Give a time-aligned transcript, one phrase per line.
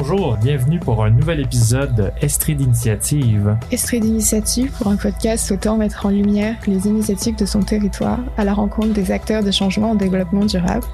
[0.00, 3.58] Bonjour, bienvenue pour un nouvel épisode de Estrie d'initiative.
[3.72, 8.44] Estrie d'initiative pour un podcast souhaitant mettre en lumière les initiatives de son territoire à
[8.44, 10.86] la rencontre des acteurs de changement en développement durable.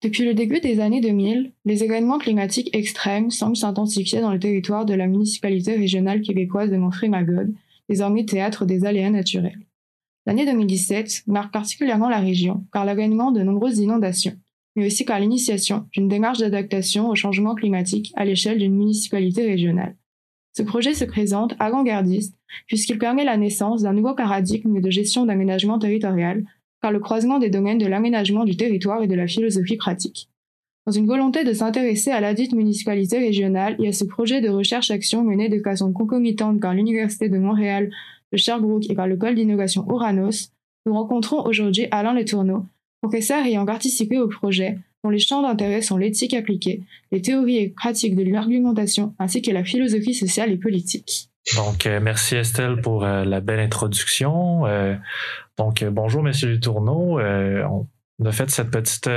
[0.00, 4.86] Depuis le début des années 2000, les événements climatiques extrêmes semblent s'intensifier dans le territoire
[4.86, 7.50] de la municipalité régionale québécoise de Montfray-Magog,
[7.90, 9.67] désormais théâtre des aléas naturels.
[10.28, 14.36] L'année 2017 marque particulièrement la région par l'avènement de nombreuses inondations,
[14.76, 19.96] mais aussi par l'initiation d'une démarche d'adaptation au changement climatique à l'échelle d'une municipalité régionale.
[20.54, 22.36] Ce projet se présente avant-gardiste
[22.66, 26.44] puisqu'il permet la naissance d'un nouveau paradigme de gestion d'aménagement territorial
[26.82, 30.28] par le croisement des domaines de l'aménagement du territoire et de la philosophie pratique.
[30.84, 34.50] Dans une volonté de s'intéresser à la dite municipalité régionale et à ce projet de
[34.50, 37.90] recherche-action mené de façon concomitante par l'Université de Montréal,
[38.32, 40.50] de Sherbrooke et par le pôle d'innovation Oranos,
[40.86, 42.64] nous rencontrons aujourd'hui Alain Letourneau,
[43.02, 47.68] professeur ayant participé au projet, dont les champs d'intérêt sont l'éthique appliquée, les théories et
[47.68, 51.30] pratiques de l'argumentation, ainsi que la philosophie sociale et politique.
[51.56, 54.66] Donc, euh, merci Estelle pour euh, la belle introduction.
[54.66, 54.94] Euh,
[55.56, 57.20] donc, bonjour Monsieur Letourneau.
[57.20, 57.86] On,
[58.20, 59.08] on a fait cette petite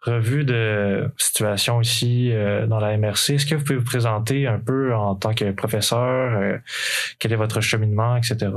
[0.00, 2.32] revue de situation ici
[2.68, 3.34] dans la MRC.
[3.34, 6.60] Est-ce que vous pouvez vous présenter un peu en tant que professeur?
[7.18, 8.50] quel est votre cheminement, etc.?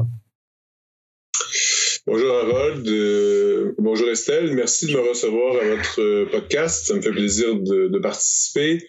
[2.07, 3.34] Bonjour Harold, euh,
[3.77, 8.79] bonjour Estelle, merci de me recevoir à votre podcast, ça me fait plaisir de, participer.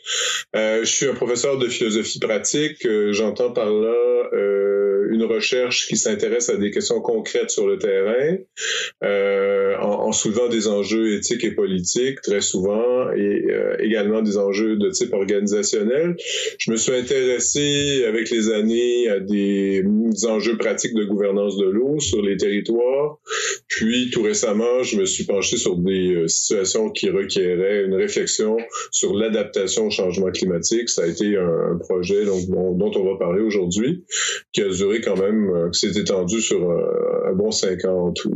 [0.55, 5.87] Euh, je suis un professeur de philosophie pratique, euh, j'entends par là euh, une recherche
[5.87, 8.37] qui s'intéresse à des questions concrètes sur le terrain,
[9.81, 13.45] en, en, soulevant des enjeux éthiques et politiques très souvent, et
[13.79, 16.17] également des enjeux de type organisationnel.
[16.59, 21.67] Je me suis intéressé avec les années à des, des enjeux pratiques de gouvernance de
[21.67, 23.19] l'eau sur les territoires
[23.77, 28.57] puis tout récemment, je me suis penché sur des euh, situations qui requéraient une réflexion
[28.91, 30.89] sur l'adaptation au changement climatique.
[30.89, 34.05] Ça a été un, projet donc, dont, on va parler aujourd'hui,
[34.53, 38.09] qui a duré quand même, euh, qui s'est étendu sur euh, un, bon cinq ans
[38.09, 38.33] en tout.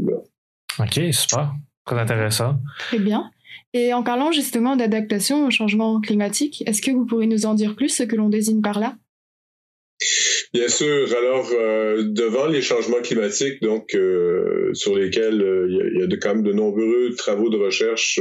[0.79, 1.53] OK, super.
[1.87, 2.57] Très intéressant.
[2.79, 3.31] Très bien.
[3.73, 7.77] Et en parlant justement d'adaptation au changement climatique, est-ce que vous pourriez nous en dire
[7.77, 8.97] plus ce que l'on désigne par là?
[10.53, 11.07] Bien sûr.
[11.17, 16.35] Alors, euh, devant les changements climatiques, donc euh, sur lesquels euh, il y, a, quand
[16.35, 18.21] même de nombreux travaux de recherche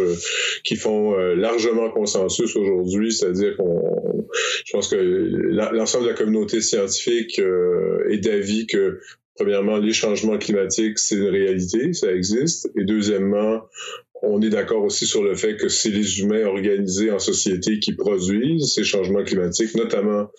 [0.64, 4.28] qui font largement consensus aujourd'hui, c'est-à-dire qu'on,
[4.66, 9.00] je pense que l'ensemble de la communauté scientifique est d'avis que
[9.40, 12.70] Premièrement, les changements climatiques, c'est une réalité, ça existe.
[12.76, 13.62] Et deuxièmement,
[14.22, 17.94] on est d'accord aussi sur le fait que c'est les humains organisés en société qui
[17.94, 20.30] produisent ces changements climatiques, notamment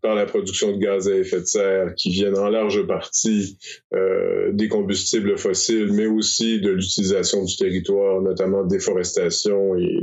[0.00, 3.58] par la production de gaz à effet de serre qui viennent en large partie
[3.94, 10.00] euh, des combustibles fossiles, mais aussi de l'utilisation du territoire, notamment déforestation et,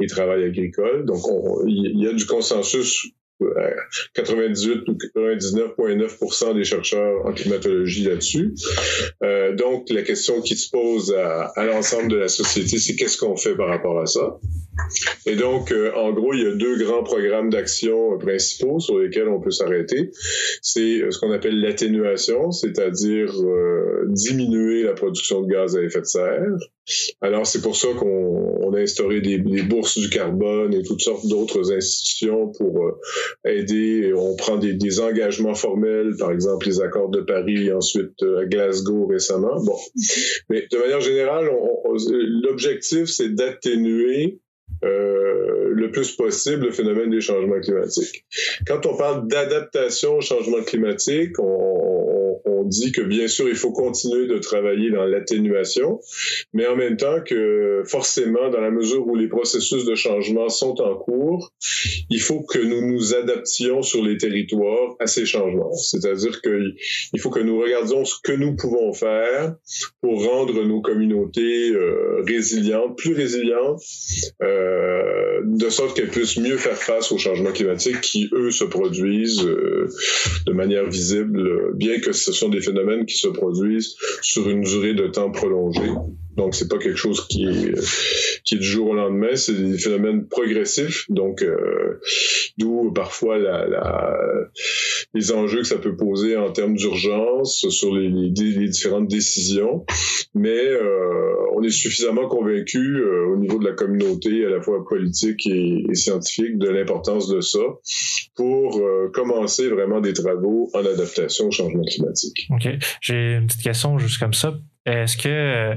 [0.00, 1.04] et travail agricole.
[1.04, 1.22] Donc,
[1.66, 3.12] il y a du consensus
[4.14, 8.54] 98 ou 99,9 des chercheurs en climatologie là-dessus.
[9.22, 13.36] Euh, donc, la question qui se pose à l'ensemble de la société, c'est qu'est-ce qu'on
[13.36, 14.38] fait par rapport à ça?
[15.26, 19.28] Et donc, euh, en gros, il y a deux grands programmes d'action principaux sur lesquels
[19.28, 20.10] on peut s'arrêter.
[20.62, 26.00] C'est euh, ce qu'on appelle l'atténuation, c'est-à-dire euh, diminuer la production de gaz à effet
[26.00, 26.56] de serre.
[27.20, 31.26] Alors, c'est pour ça qu'on a instauré des, des, bourses du carbone et toutes sortes
[31.26, 33.00] d'autres institutions pour
[33.44, 34.12] aider.
[34.14, 39.08] On prend des, des, engagements formels, par exemple les accords de Paris, ensuite à Glasgow
[39.08, 39.60] récemment.
[39.64, 39.76] Bon,
[40.48, 41.50] mais de manière générale,
[42.44, 44.38] l'objectif, c'est d'atténuer
[44.84, 48.24] euh, le plus possible le phénomène des changements climatiques.
[48.66, 52.15] Quand on parle d'adaptation au changement climatique, on,
[52.66, 56.00] dit que bien sûr, il faut continuer de travailler dans l'atténuation,
[56.52, 60.80] mais en même temps que forcément, dans la mesure où les processus de changement sont
[60.80, 61.52] en cours,
[62.10, 65.72] il faut que nous nous adaptions sur les territoires à ces changements.
[65.72, 69.54] C'est-à-dire qu'il faut que nous regardions ce que nous pouvons faire
[70.00, 73.82] pour rendre nos communautés euh, résilientes, plus résilientes,
[74.42, 79.44] euh, de sorte qu'elles puissent mieux faire face aux changements climatiques qui, eux, se produisent
[79.44, 79.88] euh,
[80.46, 84.94] de manière visible, bien que ce sont des phénomènes qui se produisent sur une durée
[84.94, 85.92] de temps prolongée.
[86.36, 87.74] Donc, c'est pas quelque chose qui est,
[88.44, 91.04] qui est du jour au lendemain, c'est des phénomènes progressifs.
[91.08, 92.00] Donc, euh,
[92.58, 93.38] d'où parfois
[95.14, 99.84] les enjeux que ça peut poser en termes d'urgence sur les, différentes décisions.
[100.34, 104.84] Mais euh, on est suffisamment convaincu euh, au niveau de la communauté, à la fois
[104.86, 107.60] politique et, et scientifique, de l'importance de ça
[108.34, 112.46] pour euh, commencer vraiment des travaux en adaptation au changement climatique.
[112.50, 112.68] OK.
[113.00, 114.54] J'ai une petite question juste comme ça.
[114.86, 115.74] Est-ce que euh,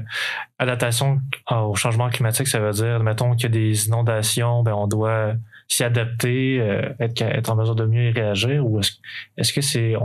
[0.60, 1.20] adaptation
[1.50, 5.34] au changement climatique, ça veut dire, mettons qu'il y a des inondations, ben on doit
[5.68, 8.94] s'y adapter, euh, être, être, en mesure de mieux y réagir, ou est-ce
[9.38, 9.96] est -ce que c'est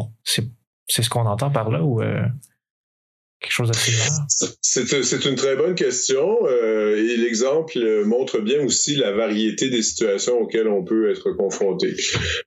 [0.86, 2.22] c'est ce qu'on entend par là ou euh,
[3.44, 4.10] quelque chose similaire?
[4.60, 10.40] C'est une très bonne question euh, et l'exemple montre bien aussi la variété des situations
[10.40, 11.94] auxquelles on peut être confronté.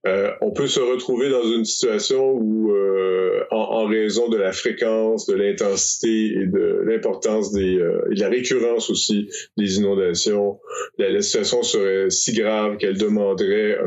[0.05, 5.27] Euh, on peut se retrouver dans une situation où, euh, en, raison de la fréquence,
[5.27, 7.79] de l'intensité et de l'importance des
[8.11, 10.59] et de la récurrence aussi des inondations,
[10.97, 13.77] la, situation serait si grave qu'elle demanderait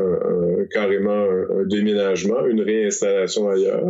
[0.71, 3.83] carrément un, déménagement, une réinstallation ailleurs.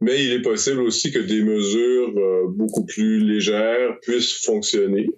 [0.00, 2.12] Mais il est possible aussi que des mesures
[2.48, 5.10] beaucoup plus légères puissent fonctionner.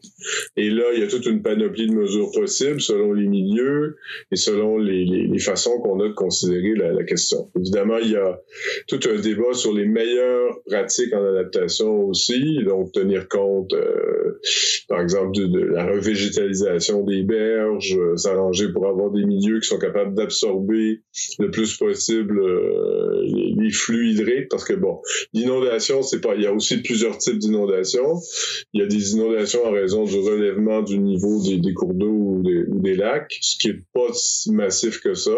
[0.57, 3.97] Et là, il y a toute une panoplie de mesures possibles selon les milieux
[4.31, 7.51] et selon les, façons qu'on a de considérer la, question.
[7.59, 8.39] Évidemment, il y a
[8.87, 14.39] tout un débat sur les meilleures pratiques en adaptation aussi, donc tenir compte, euh,
[14.89, 19.79] par exemple, de, la revégétalisation des berges, euh, s'arranger pour avoir des milieux qui sont
[19.79, 21.01] capables d'absorber
[21.39, 25.01] le plus possible euh, les, les, flux hydriques, parce que bon,
[25.33, 28.21] l'inondation, c'est pas, il y a aussi plusieurs types d'inondations.
[28.73, 32.43] Il y a des inondations en raison du relèvement du niveau des, cours d'eau ou
[32.83, 35.37] des, lacs, ce qui est pas si massif que ça.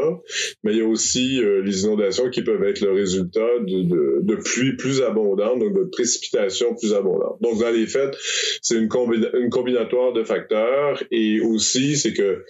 [0.64, 4.76] Mais il y a aussi euh, les inondations qui peuvent être le résultat de, pluies
[4.76, 7.38] plus abondantes, donc de précipitations plus abondantes.
[7.40, 8.16] Donc dans les faits,
[8.60, 12.44] c'est une, combina une combinatoire de facteurs et aussi c'est que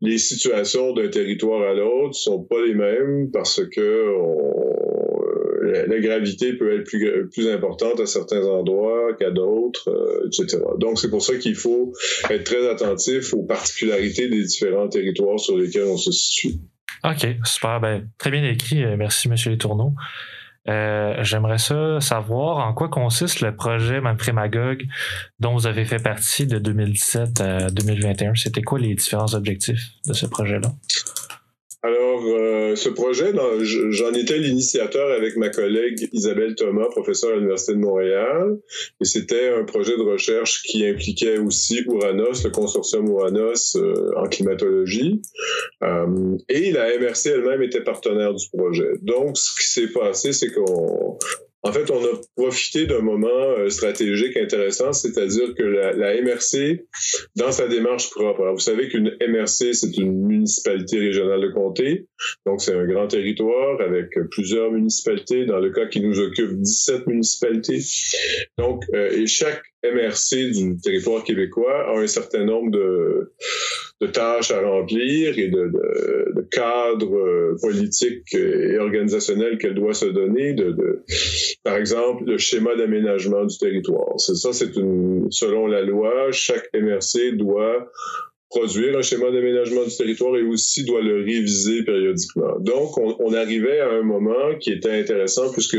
[0.00, 4.06] les situations d'un territoire à l'autre sont pas les mêmes parce que
[5.66, 10.58] la, la, gravité peut être plus, plus importante à certains endroits qu'à d'autres, euh, etc.
[10.78, 11.92] Donc, c'est pour ça qu'il faut
[12.30, 16.54] être très attentif aux particularités des différents territoires sur lesquels on se situe.
[17.04, 17.80] OK, super.
[17.80, 18.84] Ben, très bien écrit.
[18.96, 19.34] Merci, M.
[19.46, 19.94] Letourneau.
[20.68, 24.84] Euh, J'aimerais ça savoir en quoi consiste le projet Manfrémagogue
[25.38, 28.34] dont vous avez fait partie de 2017 à 2021.
[28.34, 30.72] C'était quoi les différents objectifs de ce projet-là?
[31.86, 37.74] Alors, euh, ce projet, j'en étais l'initiateur avec ma collègue Isabelle Thomas, professeure à l'Université
[37.74, 38.58] de Montréal.
[39.00, 44.24] Et c'était un projet de recherche qui impliquait aussi Uranos, le consortium Uranos euh, en
[44.24, 45.22] climatologie.
[45.84, 48.90] Euh, et la MRC elle-même était partenaire du projet.
[49.02, 51.18] Donc, ce qui s'est passé, c'est qu'on
[51.66, 56.84] en fait, on a profité d'un moment euh, stratégique intéressant, c'est-à-dire que la, MRC,
[57.34, 62.06] dans sa démarche propre, vous savez qu'une MRC, c'est une municipalité régionale de comté,
[62.46, 67.08] donc c'est un grand territoire avec plusieurs municipalités, dans le cas qui nous occupe 17
[67.08, 67.80] municipalités.
[68.58, 69.62] Donc, euh, et chaque
[69.94, 73.32] MRC du territoire québécois a un certain nombre de,
[74.12, 75.72] tâches à remplir et de,
[76.50, 80.54] cadres euh, politiques et organisationnels qu'elle doit se donner.
[81.64, 84.18] Par exemple, le schéma d'aménagement du territoire.
[84.18, 84.72] Ça, c'est
[85.30, 87.90] selon la loi, chaque MRC doit
[88.48, 92.58] produire un schéma d'aménagement du territoire et aussi doit le réviser périodiquement.
[92.60, 95.78] Donc, on, arrivait à un moment qui était intéressant puisque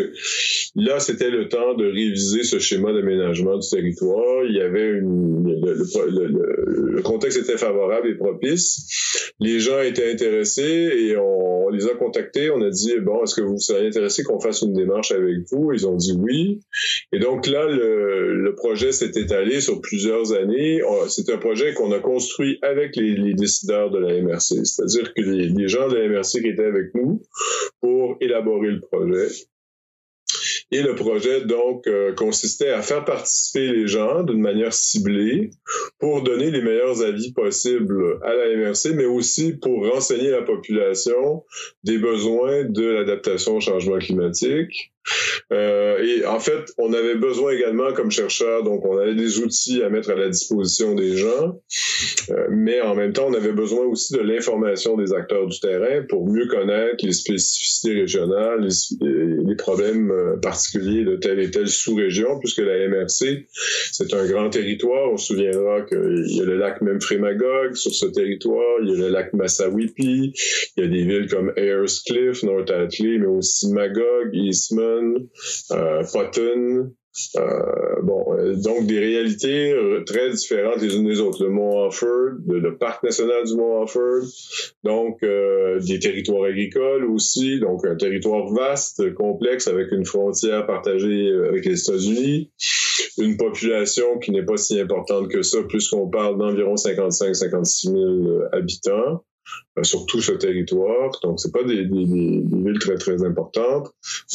[0.76, 4.46] là, c'était le temps de réviser ce schéma d'aménagement du territoire.
[4.46, 9.32] Il y avait une, le, contexte était favorable et propice.
[9.40, 12.50] Les gens étaient intéressés et on les a contactés.
[12.52, 15.72] On a dit, bon, est-ce que vous seriez intéressé qu'on fasse une démarche avec vous?
[15.74, 16.60] Ils ont dit oui.
[17.14, 20.82] Et donc là, le, projet s'est étalé sur plusieurs années.
[21.10, 25.68] C'est un projet qu'on a construit avec les, décideurs de la MRC, c'est-à-dire que les,
[25.68, 27.22] gens de la MRC étaient avec nous
[27.82, 29.28] pour élaborer le projet.
[30.72, 35.52] Et le projet, donc, euh, consistait à faire participer les gens d'une manière ciblée
[35.98, 41.46] pour donner les meilleurs avis possibles à la MRC, mais aussi pour renseigner la population
[41.84, 44.92] des besoins de l'adaptation au changement climatique,
[45.52, 49.82] euh, et en fait, on avait besoin également comme chercheurs, donc on avait des outils
[49.84, 51.60] à mettre à la disposition des gens,
[52.30, 56.04] euh, mais en même temps, on avait besoin aussi de l'information des acteurs du terrain
[56.10, 58.68] pour mieux connaître les spécificités régionales,
[59.02, 63.48] les, problèmes euh, particuliers de telle et telle sous-région, puisque la MRC,
[63.92, 65.12] c'est un grand territoire.
[65.12, 68.98] On se souviendra qu'il y a le lac Memphremagog sur ce territoire, il y a
[68.98, 70.34] le lac Massawippi,
[70.78, 74.97] il y a des villes comme Ayers Cliff, North Atlee, mais aussi Magog, Eastman,
[75.72, 76.92] euh, Potton,
[77.36, 81.44] Euh, bon, euh, donc des réalités euh, très différentes les unes des autres.
[81.44, 84.24] Le Mont Offord, le, parc national du Mont Offord,
[84.84, 91.66] donc des territoires agricoles aussi, donc un territoire vaste, complexe avec une frontière partagée avec
[91.66, 92.52] les États-Unis,
[93.18, 99.24] une population qui n'est pas si importante que ça, puisqu'on parle d'environ 55-56 000 habitants.
[99.78, 101.12] Euh, sur tout ce territoire.
[101.24, 103.92] Donc, c'est pas des, des, des, villes très, très importantes.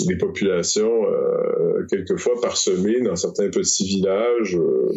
[0.07, 4.93] Des populations euh, quelquefois parsemées dans certains petits villages euh,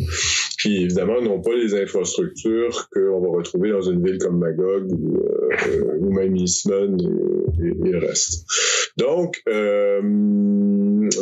[0.61, 5.17] qui, évidemment, n'ont pas les infrastructures qu'on va retrouver dans une ville comme Magog ou,
[5.17, 8.45] euh, même Eastman et, et, et, le reste.
[8.97, 9.41] Donc,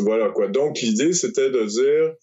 [0.01, 0.47] voilà quoi.
[0.49, 2.13] Donc, l'idée, c'était de dire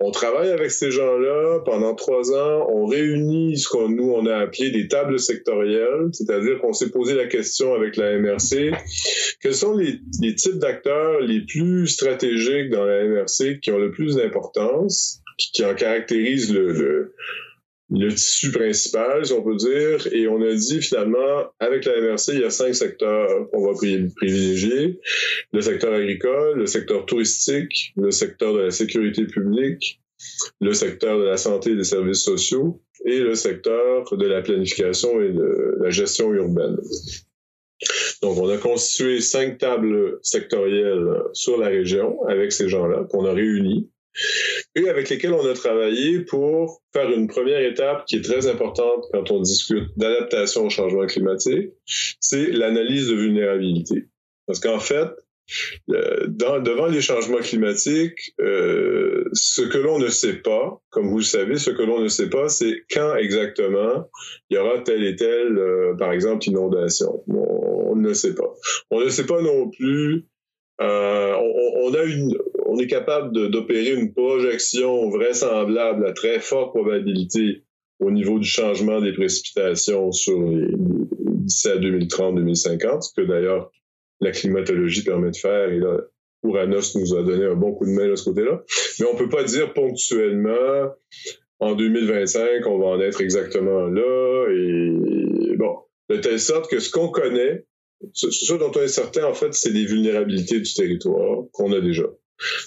[0.00, 2.66] on travaille avec ces gens-là pendant trois ans.
[2.68, 7.14] On réunit ce qu'on nous on a appelé des tables sectorielles, c'est-à-dire qu'on s'est posé
[7.14, 8.72] la question avec la MRC
[9.44, 10.00] quels sont les,
[10.34, 15.74] types d'acteurs les plus stratégiques dans la MRC qui ont le plus d'importance, qui, en
[15.74, 17.14] caractérisent le,
[17.92, 20.08] tissu principal, si on peut dire.
[20.12, 23.74] Et on a dit finalement, avec la MRC, il y a cinq secteurs qu'on va
[23.74, 25.00] privilégier.
[25.52, 30.00] Le secteur agricole, le secteur touristique, le secteur de la sécurité publique,
[30.60, 35.20] le secteur de la santé et des services sociaux et le secteur de la planification
[35.20, 36.76] et de la gestion urbaine.
[38.22, 43.32] Donc, on a constitué cinq tables sectorielles sur la région avec ces gens-là qu'on a
[43.32, 43.90] réunis
[44.76, 49.04] et avec lesquels on a travaillé pour faire une première étape qui est très importante
[49.12, 51.70] quand on discute d'adaptation au changement climatique,
[52.20, 54.06] c'est l'analyse de vulnérabilité.
[54.46, 55.08] Parce qu'en fait,
[55.88, 61.58] devant les changements climatiques, euh, ce que l'on ne sait pas, comme vous le savez,
[61.58, 64.08] ce que l'on ne sait pas, c'est quand exactement
[64.50, 67.22] il y aura telle et telle, euh, par exemple, inondation.
[67.28, 68.54] On, on, ne sait pas.
[68.90, 70.26] On ne sait pas non plus.
[70.80, 71.34] Euh,
[72.66, 77.62] on, est capable d'opérer une projection vraisemblable à très forte probabilité
[78.00, 80.66] au niveau du changement des précipitations sur les,
[81.44, 83.70] d'ici à 2030-2050, ce que d'ailleurs
[84.20, 85.70] la climatologie permet de faire.
[85.70, 86.00] Et là,
[86.42, 88.62] nous a donné un bon coup de main de ce côté-là.
[88.98, 90.92] Mais on peut pas dire ponctuellement,
[91.60, 94.46] en 2025, on va en être exactement là.
[94.50, 95.78] Et bon,
[96.10, 97.64] de telle sorte que ce qu'on connaît,
[98.12, 102.04] ce, dont on est certain, en fait, c'est des vulnérabilités du territoire qu'on a déjà.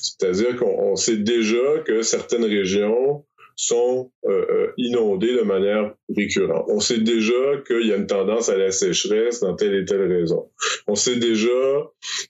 [0.02, 3.26] C'est-à-dire qu'on sait déjà que certaines régions
[3.58, 6.66] sont euh, euh, inondées de manière récurrente.
[6.70, 10.08] On sait déjà qu'il y a une tendance à la sécheresse dans telle et telle
[10.08, 10.52] raison.
[10.86, 11.50] On sait déjà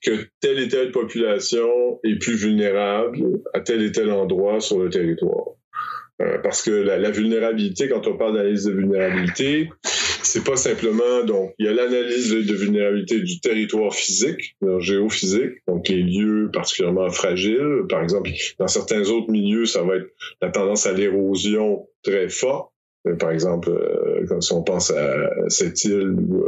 [0.02, 4.90] que telle et telle population est plus vulnérable à tel et tel endroit sur le
[4.90, 5.58] territoire.
[6.22, 9.70] Euh, parce que la, vulnérabilité, quand on parle d'analyse de vulnérabilité,
[10.38, 15.88] c'est pas simplement donc il y a l'analyse de, vulnérabilité du territoire physique, géophysique, donc
[15.90, 17.84] les lieux particulièrement fragiles.
[17.90, 18.30] Par exemple,
[18.60, 20.08] dans certains autres milieux, ça va être
[20.42, 22.72] la tendance à l'érosion très forte.
[23.08, 26.44] Euh, par exemple, euh, si on pense à cette île ou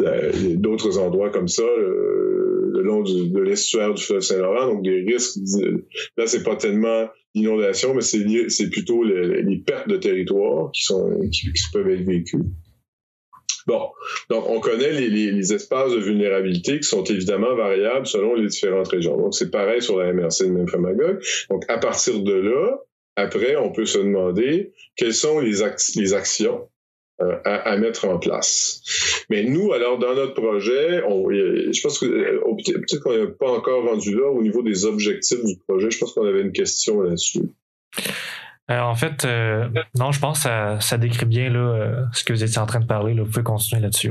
[0.00, 5.38] euh, d'autres endroits comme ça, le long de l'estuaire du fleuve Saint-Laurent, donc des risques.
[6.16, 11.50] Là, c'est pas tellement l'inondation, mais c'est plutôt les, pertes de territoire qui sont qui
[11.72, 12.38] peuvent être vécues.
[13.66, 13.88] Bon,
[14.28, 19.16] donc on connaît les, espaces de vulnérabilité qui sont évidemment variables selon les différentes régions.
[19.16, 21.22] Donc c'est pareil sur la MRC de Memphremagog.
[21.50, 22.78] Donc à partir de là,
[23.16, 26.68] après, on peut se demander quelles sont les, actions
[27.20, 28.82] euh, à, mettre en place.
[29.30, 33.84] Mais nous, alors, dans notre projet, je pense que euh, peut-être qu'on n'est pas encore
[33.84, 35.90] rendu là au niveau des objectifs du projet.
[35.90, 37.42] Je pense qu'on avait une question là-dessus.
[38.70, 40.48] Euh, en fait, euh, non, je pense que
[40.80, 43.14] ça, décrit bien là, euh, ce que vous étiez en train de parler.
[43.14, 44.10] Vous pouvez continuer là-dessus.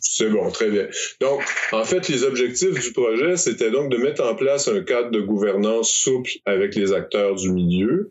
[0.00, 0.86] C'est bon, très bien.
[1.20, 1.42] Donc,
[1.72, 5.20] en fait, les objectifs du projet, c'était donc de mettre en place un cadre de
[5.20, 8.10] gouvernance souple avec les acteurs du milieu.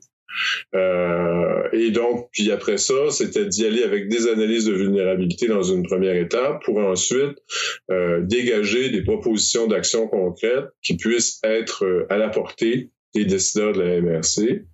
[0.74, 5.84] Et donc, puis après ça, c'était d'y aller avec des analyses de vulnérabilité dans une
[5.84, 7.38] première étape pour ensuite
[8.22, 14.02] dégager des propositions d'action concrètes qui puissent être à la portée des décideurs de la
[14.02, 14.66] MRC,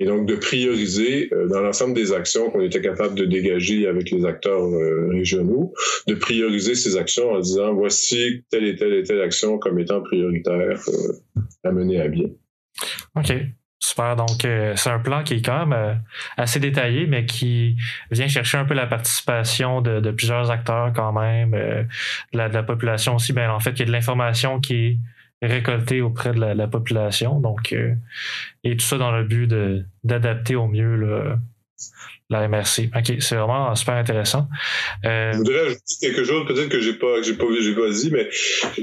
[0.00, 4.10] et donc de prioriser euh, dans l'ensemble des actions qu'on était capable de dégager avec
[4.10, 5.74] les acteurs euh, régionaux,
[6.06, 10.00] de prioriser ces actions en disant voici telle et telle et telle action comme étant
[10.00, 11.12] prioritaire euh,
[11.64, 12.28] à mener à bien.
[13.16, 13.32] OK.
[13.80, 14.16] Super.
[14.16, 16.02] Donc, c'est un plan qui est quand même
[16.36, 17.76] assez détaillé, mais qui
[18.10, 21.86] vient chercher un peu la participation de, plusieurs acteurs quand même, de
[22.36, 23.32] la, de, la, population aussi.
[23.32, 24.98] Ben, en fait, il y a de l'information qui est
[25.42, 27.40] récolté auprès de la, population.
[27.40, 27.94] Donc, euh,
[28.64, 29.46] et tout ça dans le but
[30.04, 31.36] d'adapter au mieux
[32.30, 32.90] la MRC.
[32.94, 34.48] OK, c'est vraiment super intéressant.
[35.06, 38.10] Euh, Je voudrais ajouter quelque chose, peut-être que j'ai pas, j'ai pas, j'ai pas dit,
[38.12, 38.28] mais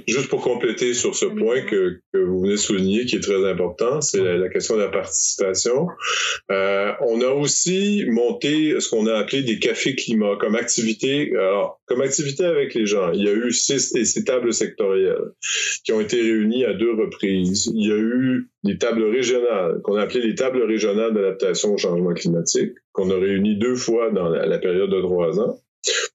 [0.07, 3.47] juste pour compléter sur ce point que, que vous venez de souligner, qui est très
[3.47, 5.87] important, c'est la, question de la participation.
[6.51, 11.79] Euh, on a aussi monté ce qu'on a appelé des cafés climat comme activité, alors,
[11.85, 13.11] comme activité avec les gens.
[13.11, 15.33] Il y a eu six, ces tables sectorielles
[15.83, 17.71] qui ont été réunies à deux reprises.
[17.75, 21.77] Il y a eu des tables régionales, qu'on a appelées les tables régionales d'adaptation au
[21.77, 25.59] changement climatique, qu'on a réunies deux fois dans la, période de trois ans,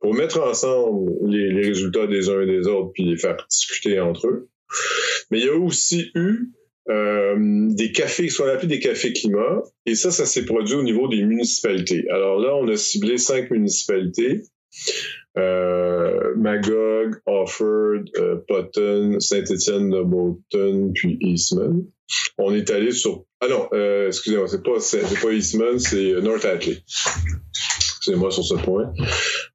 [0.00, 4.28] pour mettre ensemble les, résultats des uns et des autres, puis les faire discuter entre
[4.28, 4.48] eux.
[5.30, 6.50] Mais il y a aussi eu
[6.88, 7.36] euh,
[7.70, 11.08] des cafés, ce qu'on appelle des cafés climat, et ça, ça s'est produit au niveau
[11.08, 12.04] des municipalités.
[12.10, 14.42] Alors là, on a ciblé cinq municipalités.
[15.38, 21.84] Euh, Magog, Offord, euh, Potton, Saint-Étienne de Bolton, puis Eastman.
[22.38, 23.24] On est allé sur.
[23.40, 26.82] Ah non, euh, excusez-moi, c'est pas, c'est, pas Eastman, c'est North Atlee
[28.00, 28.92] excusez-moi sur ce point.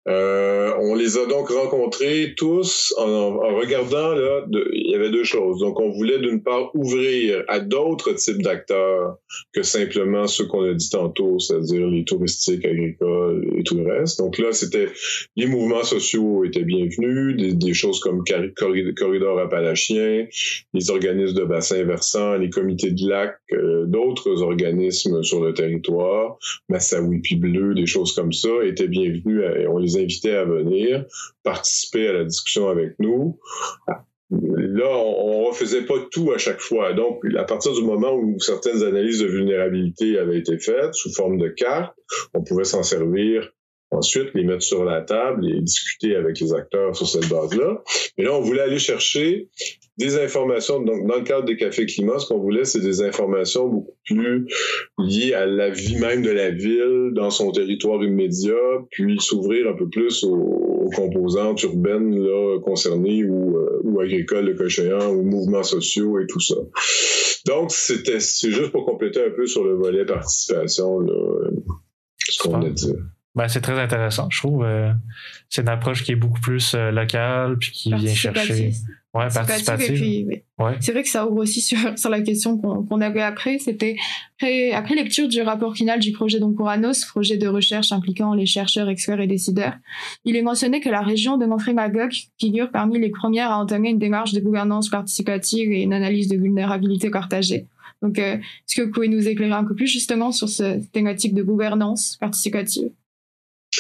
[0.08, 5.60] Euh, on les a donc rencontrés tous en, regardant, là, il y avait deux choses.
[5.60, 9.18] Donc, on voulait d'une part ouvrir à d'autres types d'acteurs
[9.52, 14.20] que simplement ceux qu'on a dit tantôt, c'est-à-dire les touristiques, agricoles et tout le reste.
[14.20, 14.90] Donc là, c'était
[15.36, 18.24] les mouvements sociaux étaient bienvenus, des, choses comme
[18.96, 20.28] corridor appalachien,
[20.74, 26.38] les organismes de bassin versant, les comités de lac, euh, d'autres organismes sur le territoire,
[26.70, 31.06] Massawipi Bleu, des choses comme ça, étaient bienvenus et on les invitait à venir
[31.44, 33.40] participer à la discussion avec nous.
[34.32, 36.94] Là, on ne refaisait pas tout à chaque fois.
[36.94, 41.38] Donc, à partir du moment où certaines analyses de vulnérabilité avaient été faites sous forme
[41.38, 41.96] de cartes,
[42.34, 43.52] on pouvait s'en servir
[43.96, 47.84] ensuite, les mettre sur la table et discuter avec les acteurs sur cette base-là.
[48.18, 49.50] Mais là, on voulait aller chercher
[49.98, 50.82] des informations.
[50.82, 54.48] Donc, dans le cadre des cafés climat, ce qu'on voulait, c'est des informations beaucoup plus
[54.98, 58.54] liées à la vie même de la ville dans son territoire immédiat,
[58.92, 64.54] puis s'ouvrir un peu plus aux, composantes urbaines là, concernées ou, euh, ou agricoles, le
[64.54, 66.56] cochéant, ou mouvements sociaux et tout ça.
[67.48, 71.14] Donc, c'était c'est juste pour compléter un peu sur le volet participation, là,
[72.20, 72.94] ce qu'on a dit.
[73.36, 74.64] Ben, c'est très intéressant, je trouve.
[74.64, 74.94] Euh,
[75.50, 78.72] c'est une approche qui est beaucoup plus euh, locale puis qui vient chercher.
[79.14, 80.28] Ouais, participative.
[80.60, 80.76] ouais.
[80.82, 83.60] C'est vrai que ça ouvre aussi sur, sur la question qu'on avait après.
[83.60, 83.96] C'était
[84.38, 88.90] après, après, lecture du rapport final du projet d'Oncuranos, projet de recherche impliquant les chercheurs,
[88.90, 89.76] experts et décideurs.
[90.26, 94.00] Il est mentionné que la région de Manfred-Magog figure parmi les premières à entamer une
[94.00, 97.68] démarche de gouvernance participative et une analyse de vulnérabilité partagée.
[98.02, 101.34] Donc, euh, est-ce que vous pouvez nous éclairer un peu plus justement sur cette thématique
[101.34, 102.92] de gouvernance participative?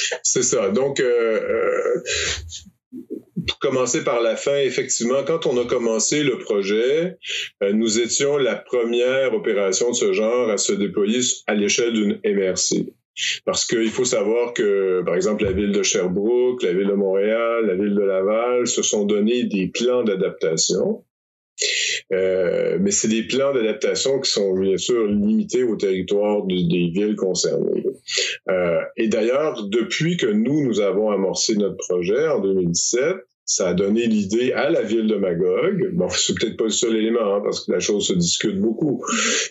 [0.23, 0.69] c'est ça.
[0.69, 2.03] Donc, euh, euh,
[3.47, 7.17] pour commencer par la fin, effectivement, quand on a commencé le projet,
[7.63, 12.19] euh, nous étions la première opération de ce genre à se déployer à l'échelle d'une
[12.25, 12.93] MRC.
[13.45, 17.65] Parce qu'il faut savoir que, par exemple, la ville de Sherbrooke, la ville de Montréal,
[17.65, 21.05] la ville de Laval se sont donné des plans d'adaptation
[22.13, 27.15] euh, mais c'est des plans d'adaptation qui sont bien sûr limités au territoire des villes
[27.15, 27.85] concernées.
[28.49, 33.15] Euh, et d'ailleurs, depuis que nous, nous avons amorcé notre projet en 2017,
[33.45, 35.91] ça a donné l'idée à la ville de Magog.
[35.93, 39.05] Bon, c'est peut-être pas le seul élément, hein, parce que la chose se discute beaucoup.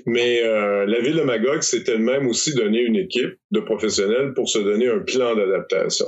[0.06, 4.48] Mais euh, la ville de Magog s'est elle-même aussi donné une équipe de professionnels pour
[4.48, 6.06] se donner un plan d'adaptation.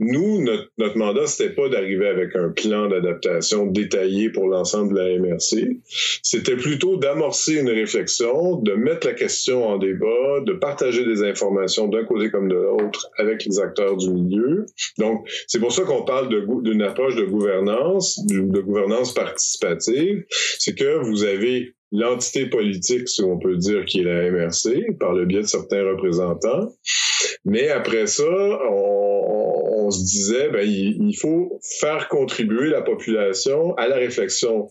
[0.00, 4.98] Nous, notre, notre mandat, c'était pas d'arriver avec un plan d'adaptation détaillé pour l'ensemble de
[4.98, 5.80] la MRC.
[6.22, 11.86] C'était plutôt d'amorcer une réflexion, de mettre la question en débat, de partager des informations
[11.86, 14.66] d'un côté comme de l'autre avec les acteurs du milieu.
[14.98, 16.28] Donc, c'est pour ça qu'on parle
[16.62, 20.24] d'une approche de gouvernance, de gouvernance participative.
[20.58, 25.12] C'est que vous avez l'entité politique, si on peut dire, qui est la MRC, par
[25.12, 26.72] le biais de certains représentants.
[27.44, 33.96] Mais après ça, on, se disait, ben, il, faut faire contribuer la population à la
[33.96, 34.68] réflexion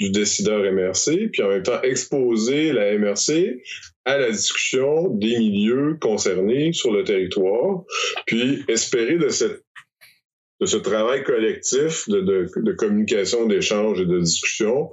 [0.00, 3.60] du décideur MRC, puis en même temps exposer la MRC
[4.04, 7.84] à la discussion des milieux concernés sur le territoire,
[8.26, 9.63] puis espérer de cette
[10.60, 14.90] de ce travail collectif de, de, de communication, d'échange et de discussion,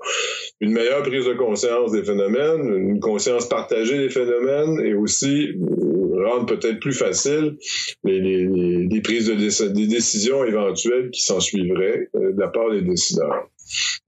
[0.60, 6.28] une meilleure prise de conscience des phénomènes, une conscience partagée des phénomènes et aussi euh,
[6.28, 7.58] rendre peut-être plus facile
[8.04, 9.36] les, les, les prises de
[9.72, 13.50] des décisions éventuelles qui s'en suivraient euh, de la part des décideurs.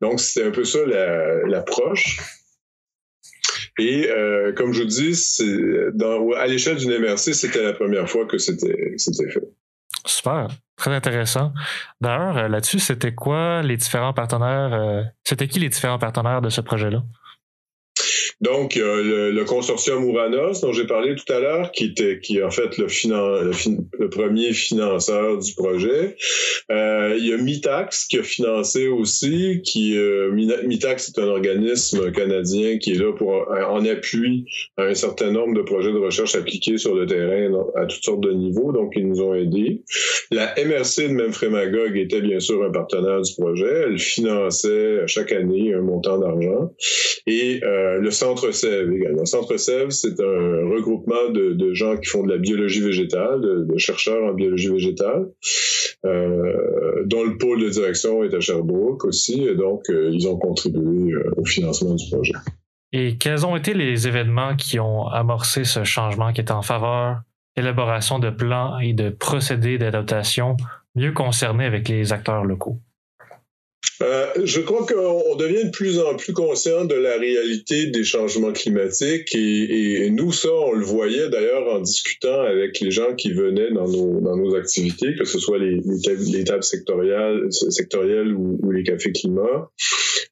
[0.02, 0.80] Donc, c'était un peu ça
[1.46, 2.20] l'approche.
[3.80, 8.26] Et euh, comme je vous dis, dans, à l'échelle d'une MRC, c'était la première fois
[8.26, 9.48] que c'était fait.
[10.06, 11.54] Super, très intéressant.
[12.02, 16.50] D'ailleurs, euh, là-dessus, c'était quoi les différents partenaires, euh, c'était qui les différents partenaires de
[16.50, 17.04] ce projet-là?
[18.44, 22.44] Donc, le, le, consortium Ouranos, dont j'ai parlé tout à l'heure, qui était, qui est
[22.44, 26.18] en fait le, le, premier financeur du projet.
[26.70, 32.12] Euh, il y a Mitax qui a financé aussi, qui euh, Mitax est un organisme
[32.12, 36.36] canadien qui est là pour en appui à un certain nombre de projets de recherche
[36.36, 39.84] appliqués sur le terrain à toutes sortes de niveaux, donc ils nous ont aidés.
[40.34, 43.84] La MRC de Memphremagog était bien sûr un partenaire du projet.
[43.86, 46.72] Elle finançait chaque année un montant d'argent.
[47.28, 49.26] Et euh, le centre Sève également.
[49.26, 54.24] Centre Sève, c'est un regroupement de, gens qui font de la biologie végétale, de, chercheurs
[54.24, 55.28] en biologie végétale,
[56.04, 60.38] euh, dont le pôle de direction est à Sherbrooke aussi, et donc euh, ils ont
[60.38, 62.34] contribué au financement du projet.
[62.92, 67.22] Et quels ont été les événements qui ont amorcé ce changement qui est en faveur
[67.56, 70.58] d'élaboration de plans et de procédés d'adaptation
[70.96, 72.80] mieux concernés avec les acteurs locaux?
[74.04, 78.52] Euh, je crois qu'on devient de plus en plus conscient de la réalité des changements
[78.52, 83.32] climatiques et, et nous, ça, on le voyait d'ailleurs en discutant avec les gens qui
[83.32, 88.72] venaient dans nos, dans nos activités, que ce soit les, les, tables sectorielles, sectorielles ou,
[88.72, 89.72] les cafés climat.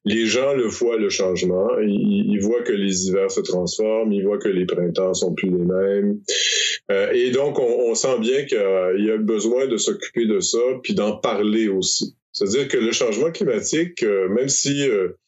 [0.04, 1.68] Les gens le voient, le changement.
[1.80, 5.48] Ils, ils, voient que les hivers se transforment, ils voient que les printemps sont plus
[5.48, 6.18] les mêmes.
[6.90, 10.58] Euh, et donc, on, on sent bien qu'il y a besoin de s'occuper de ça,
[10.82, 12.16] puis d'en parler aussi.
[12.32, 15.18] C'est-à-dire que le changement climatique, euh, même si euh,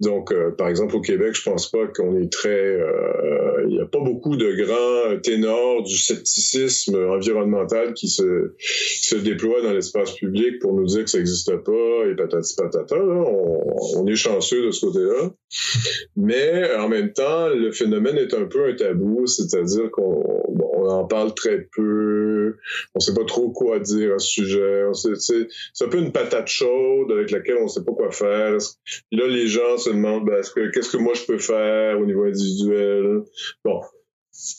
[0.00, 2.48] donc, euh, par exemple, au Québec, je pense pas qu'on est très...
[2.48, 9.16] Euh, il n'y a pas beaucoup de grands ténors du scepticisme environnemental qui se, se
[9.16, 12.96] déploient dans l'espace public pour nous dire que ça n'existe pas et patati patata.
[12.96, 15.30] On, est chanceux de ce côté-là.
[16.16, 20.40] Mais en même temps, le phénomène est un peu un tabou, c'est-à-dire qu'on
[20.80, 22.56] on en parle très peu,
[22.94, 24.84] on sait pas trop quoi dire à ce sujet.
[24.94, 28.56] C'est un peu une patate chaude avec laquelle on sait pas quoi faire.
[29.12, 33.22] Là, les gens demandent ben, qu'est-ce que moi je peux faire au niveau individuel?
[33.64, 33.80] Bon,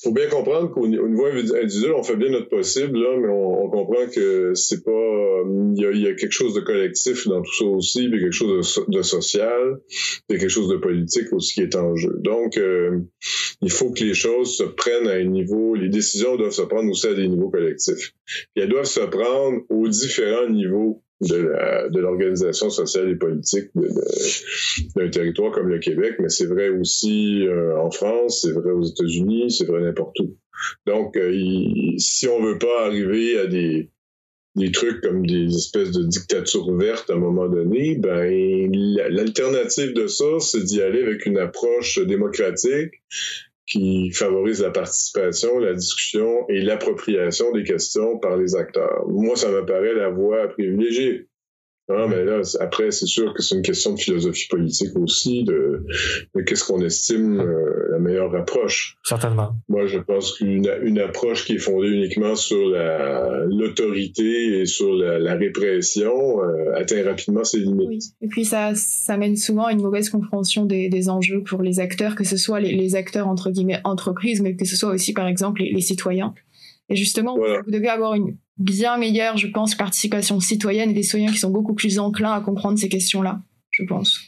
[0.03, 4.05] faut bien comprendre qu'au niveau individuel, on fait bien notre possible, là, mais on, comprend
[4.13, 4.91] que c'est pas.
[4.91, 9.01] Il y, a, quelque chose de collectif dans tout ça aussi, puis quelque chose de,
[9.01, 9.79] social,
[10.27, 12.17] puis quelque chose de politique aussi qui est en jeu.
[12.19, 12.99] Donc, euh,
[13.61, 15.73] il faut que les choses se prennent à un niveau.
[15.73, 18.13] Les décisions doivent se prendre aussi à des niveaux collectifs.
[18.55, 23.69] Elles doivent se prendre aux différents niveaux de l'organisation sociale et politique
[24.95, 28.83] d'un territoire comme le Québec, mais c'est vrai aussi euh, en France, c'est vrai aux
[28.83, 30.37] États-Unis, c'est vrai n'importe où.
[30.85, 31.31] Donc, euh,
[31.97, 33.89] si on veut pas arriver à des,
[34.55, 38.69] des trucs comme des espèces de dictatures vertes à un moment donné, ben
[39.09, 42.93] l'alternative de ça, c'est d'y aller avec une approche démocratique
[43.71, 49.05] qui favorise la participation, la discussion et l'appropriation des questions par les acteurs.
[49.07, 51.27] Moi, ça me paraît la voie privilégiée.
[51.89, 55.85] Ah, mais là, après, c'est sûr que c'est une question de philosophie politique aussi, de,
[56.45, 58.97] qu'est-ce qu'on estime euh, la meilleure approche.
[59.03, 59.55] Certainement.
[59.67, 62.69] Moi, je pense qu'une une approche qui est fondée uniquement sur
[63.49, 67.87] l'autorité et sur la, répression euh, atteint rapidement ses limites.
[67.89, 67.99] Oui.
[68.21, 71.79] Et puis, ça, ça mène souvent à une mauvaise compréhension des, des enjeux pour les
[71.79, 75.13] acteurs, que ce soit les, les, acteurs, entre guillemets, entreprises, mais que ce soit aussi,
[75.13, 76.33] par exemple, les, les citoyens.
[76.89, 81.31] Et justement, vous devez avoir une bien meilleure, je pense, participation citoyenne et des citoyens
[81.31, 84.19] qui sont beaucoup plus enclins à comprendre ces questions-là, je pense.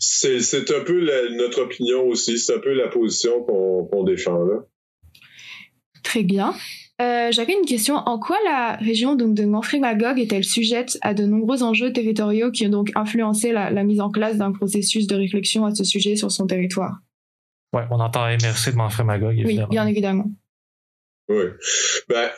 [0.00, 1.00] C'est un peu
[1.36, 4.64] notre opinion aussi, c'est un peu la position qu'on défend là.
[6.02, 6.54] Très bien.
[7.02, 7.96] Euh, j'avais une question.
[7.96, 12.66] En quoi la région donc, de Manfred-Magog est-elle sujette à de nombreux enjeux territoriaux qui
[12.66, 16.30] ont donc influencé la, mise en place d'un processus de réflexion à ce sujet sur
[16.30, 16.98] son territoire?
[17.72, 19.66] Oui, on entend MRC de Manfred-Magog, évidemment.
[19.68, 20.30] Oui, bien évidemment.
[21.28, 21.44] Oui.
[22.10, 22.28] Ben,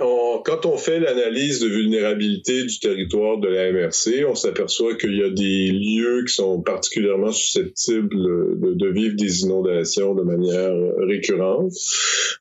[0.44, 5.24] quand on fait l'analyse de vulnérabilité du territoire de la MRC, on s'aperçoit qu'il y
[5.24, 11.72] a des lieux qui sont particulièrement susceptibles de, de vivre des inondations de manière récurrente.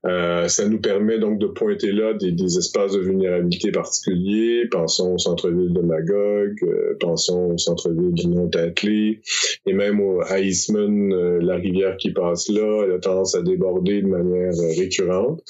[0.05, 4.67] Euh, ça nous permet donc de pointer là des, des espaces de vulnérabilité particuliers.
[4.69, 9.21] Pensons au centre-ville de Magog, euh, pensons au centre-ville du Mont-Attelé,
[9.65, 13.41] et même au, à Eastman, euh, la rivière qui passe là, elle a tendance à
[13.41, 15.41] déborder de manière récurrente.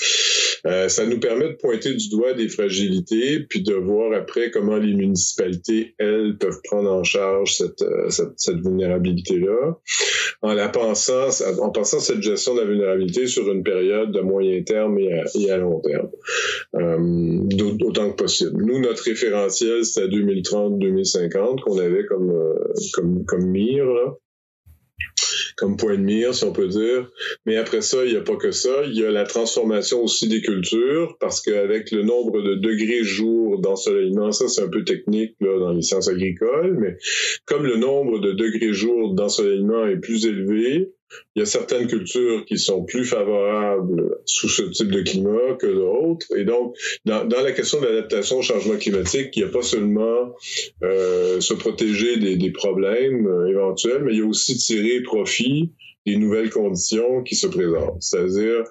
[0.66, 4.78] Euh, ça nous permet de pointer du doigt des fragilités, puis de voir après comment
[4.78, 9.78] les municipalités, elles, peuvent prendre en charge cette, euh, cette, cette vulnérabilité-là,
[10.42, 14.64] en la pensant, en pensant cette gestion de la vulnérabilité sur une période de moyen
[14.64, 16.10] terme et à, et à long terme,
[16.76, 17.40] euh,
[17.78, 18.64] d'autant que possible.
[18.64, 24.16] Nous, notre référentiel, c'était 2030-2050 qu'on avait comme, euh, comme, comme mire, là
[25.58, 27.10] comme point de mire, si on peut dire.
[27.46, 28.84] Mais après ça, il n'y a pas que ça.
[28.86, 33.60] Il y a la transformation aussi des cultures, parce qu'avec le nombre de degrés jour
[33.60, 36.98] d'ensoleillement, ça c'est un peu technique là, dans les sciences agricoles, mais
[37.46, 40.92] comme le nombre de degrés jour d'ensoleillement est plus élevé,
[41.36, 45.68] il y a certaines cultures qui sont plus favorables sous ce type de climat que
[45.68, 46.28] d'autres.
[46.36, 50.36] Et donc, dans, la question de l'adaptation au changement climatique, il n'y a pas seulement
[50.84, 55.72] euh, se protéger des, des problèmes euh, éventuels, mais il y a aussi tirer profit
[56.06, 58.02] des nouvelles conditions qui se présentent.
[58.02, 58.64] C'est-à-dire,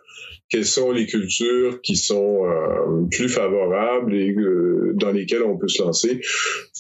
[0.51, 5.69] quelles sont les cultures qui sont euh, plus favorables et euh, dans lesquelles on peut
[5.69, 6.21] se lancer.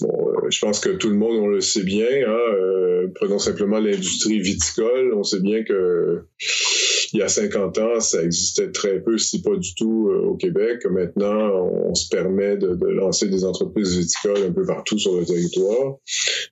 [0.01, 2.07] Bon, euh, je pense que tout le monde on le sait bien.
[2.27, 5.15] Hein, prenons simplement l'industrie viticole.
[5.15, 6.25] On sait bien que
[7.15, 10.85] il y a 50 ans, ça existait très peu, si pas du tout, au Québec.
[10.91, 11.53] Maintenant,
[11.87, 15.99] on se permet de, de, lancer des entreprises viticoles un peu partout sur le territoire.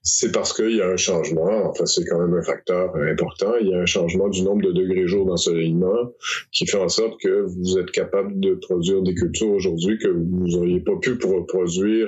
[0.03, 1.69] C'est parce qu'il y a un changement.
[1.69, 3.53] Enfin, c'est quand même un facteur important.
[3.59, 6.13] Il y a un changement du nombre de degrés jour d'ensoleillement
[6.51, 10.47] qui fait en sorte que vous êtes capable de produire des cultures aujourd'hui que vous
[10.47, 12.07] n'auriez pas pu produire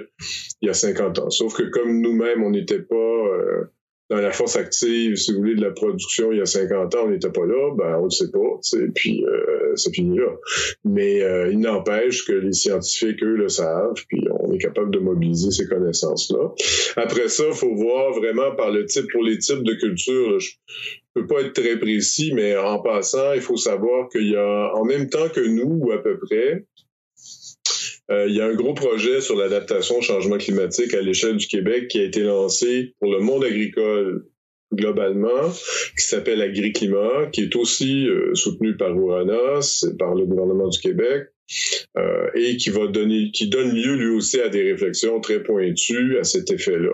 [0.61, 1.29] il y a 50 ans.
[1.29, 3.65] Sauf que comme nous-mêmes, on n'était pas euh,
[4.09, 6.99] dans la force active, si vous voulez, de la production il y a 50 ans,
[7.05, 8.39] on n'était pas là, ben on ne sait pas,
[8.79, 10.31] et puis euh, ça finit là.
[10.83, 14.99] Mais euh, il n'empêche que les scientifiques, eux, le savent, puis on est capable de
[14.99, 16.53] mobiliser ces connaissances-là.
[16.97, 20.39] Après ça, il faut voir vraiment par le type, pour les types de cultures,
[21.15, 24.83] peux pas être très précis, mais en passant, il faut savoir qu'il y a, en
[24.83, 26.65] même temps que nous, ou à peu près,
[28.11, 31.47] euh, il y a un gros projet sur l'adaptation au changement climatique à l'échelle du
[31.47, 34.25] Québec qui a été lancé pour le monde agricole
[34.73, 35.49] globalement,
[35.97, 40.79] qui s'appelle Agriclimat, qui est aussi euh, soutenu par Ouranos et par le gouvernement du
[40.79, 41.29] Québec.
[41.97, 46.17] Euh, et qui va donner, qui donne lieu lui aussi à des réflexions très pointues
[46.19, 46.91] à cet effet-là.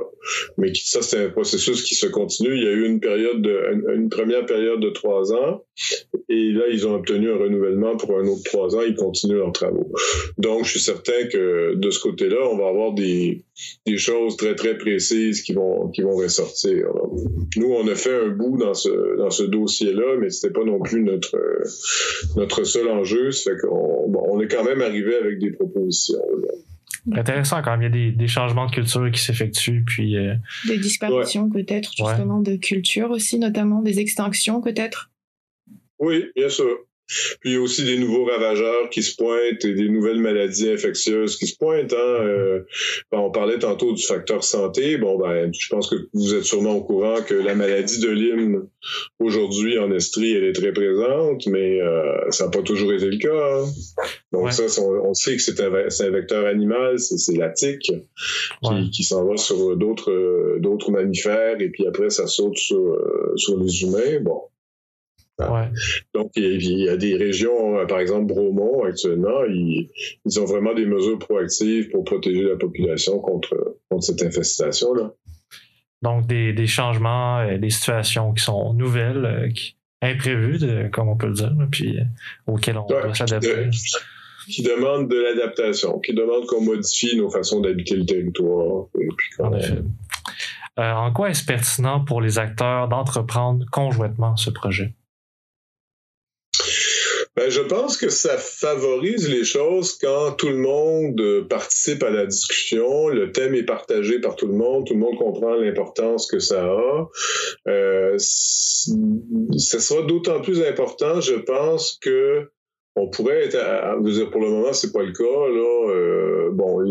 [0.58, 2.56] Mais ça, c'est un processus qui se continue.
[2.56, 5.64] Il y a eu une période, de, une, première période de trois ans,
[6.30, 8.82] et là, ils ont obtenu un renouvellement pour un autre trois ans.
[8.82, 9.92] Ils continuent leurs travaux.
[10.38, 13.44] Donc, je suis certain que de ce côté-là, on va avoir des,
[13.96, 16.88] choses très très précises qui vont qui vont ressortir.
[17.58, 20.80] Nous, on a fait un bout dans ce dans ce dossier-là, mais c'était pas non
[20.80, 21.38] plus notre
[22.36, 23.32] notre seul enjeu.
[23.32, 26.18] Ça qu'on bon, on est quand même arrivé avec des propositions.
[27.14, 27.82] Intéressant quand même.
[27.82, 30.36] Il y a des, des changements de culture qui s'effectuent, puis euh,
[30.68, 35.10] des disparitions peut-être justement de culture aussi, notamment des extinctions peut-être?
[36.00, 36.68] Oui, bien sûr.
[37.40, 40.70] Puis il y a aussi des nouveaux ravageurs qui se pointent et des nouvelles maladies
[40.70, 41.94] infectieuses qui se pointent.
[41.94, 41.98] Hein.
[41.98, 42.60] Euh,
[43.12, 44.98] on parlait tantôt du facteur santé.
[44.98, 48.68] Bon, ben, je pense que vous êtes sûrement au courant que la maladie de Lyme
[49.20, 53.18] aujourd'hui en Estrie, elle est très présente, mais euh, ça n'a pas toujours été le
[53.18, 53.30] cas.
[53.30, 53.66] Hein.
[54.32, 57.92] Donc ça, on, sait que c'est un, un, vecteur animal, c'est la tique
[58.62, 63.34] qui, qui s'en va sur d'autres d'autres mammifères et puis après ça saute sur, euh,
[63.36, 64.20] sur les humains.
[64.22, 64.42] Bon,
[66.14, 69.90] donc, il y a des régions, euh, par exemple Bromont, actuellement, ils,
[70.40, 75.14] ont vraiment des mesures proactives pour protéger la population contre, contre cette infestation-là.
[76.02, 79.50] Donc, des, changements, euh, des situations qui sont nouvelles, euh,
[80.04, 82.00] imprévues, comme on peut le dire, puis
[82.48, 83.70] auxquelles on doit s'adapter.
[84.48, 88.88] Qui demandent de l'adaptation, qui demandent qu'on modifie nos façons d'habiter le territoire.
[89.38, 89.78] en effet.
[90.78, 94.96] en quoi est-ce pertinent pour les acteurs d'entreprendre conjointement ce projet?
[97.38, 102.10] Ben, je pense que ça favorise les choses quand tout le monde euh, participe à
[102.10, 106.30] la discussion, le thème est partagé par tout le monde, tout le monde comprend l'importance
[106.30, 107.08] que ça a.
[107.70, 112.50] Euh, ça sera d'autant plus important, je pense, que
[112.98, 115.24] on pourrait être, à, dire, pour le moment, c'est pas le cas.
[115.24, 116.84] Là, euh, bon,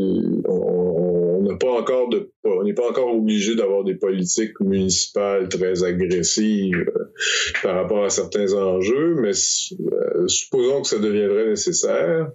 [0.46, 1.09] on
[1.40, 7.12] on n'est pas encore obligé d'avoir des politiques municipales très agressives euh,
[7.62, 12.30] par rapport à certains enjeux, mais euh, supposons que ça deviendrait nécessaire.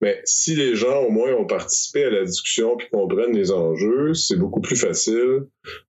[0.00, 4.12] Mais si les gens au moins ont participé à la discussion puis comprennent les enjeux,
[4.14, 5.44] c'est beaucoup plus facile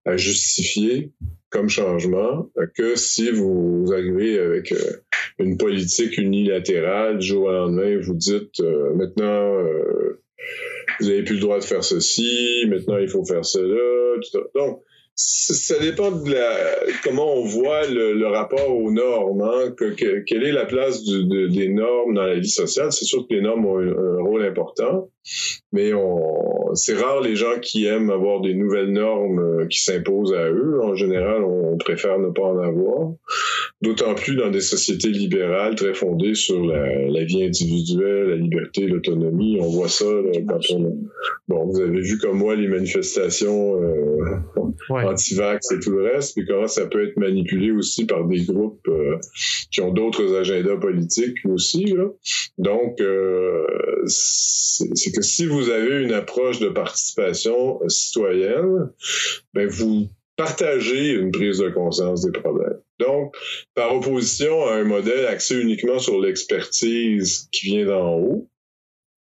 [0.06, 1.12] à justifier
[1.50, 5.02] comme changement que si vous arrivez avec euh,
[5.38, 8.60] une politique unilatérale du jour au lendemain, vous dites
[8.96, 9.62] maintenant
[11.00, 14.20] vous n'avez plus le droit de faire ceci, maintenant il faut faire cela.
[14.54, 14.82] Donc,
[15.16, 16.56] ça dépend de la,
[17.04, 19.42] comment on voit le, rapport aux normes.
[19.42, 22.90] Hein, que, quelle est la place des normes dans la vie sociale?
[22.90, 25.08] C'est sûr que les normes ont un, rôle important,
[25.72, 25.92] mais
[26.74, 30.80] c'est rare les gens qui aiment avoir des nouvelles normes euh, qui s'imposent à eux.
[30.82, 33.12] En général, on préfère ne pas en avoir.
[33.82, 39.58] D'autant plus dans des sociétés libérales très fondées sur la, vie individuelle, la liberté, l'autonomie.
[39.60, 40.06] On voit ça
[40.48, 40.96] quand on...
[41.48, 44.40] Bon, vous avez vu comme moi les manifestations euh,
[44.88, 48.86] anti-vax et tout le reste, puis comment ça peut être manipulé aussi par des groupes
[48.88, 49.18] euh,
[49.70, 51.84] qui ont d'autres agendas politiques aussi.
[51.84, 52.06] Là.
[52.58, 53.66] Donc, euh,
[54.06, 58.90] c'est que si vous avez une approche de participation citoyenne,
[59.52, 62.80] ben vous partager une prise de conscience des problèmes.
[62.98, 63.34] Donc,
[63.74, 68.50] par opposition à un modèle axé uniquement sur l'expertise qui vient d'en haut,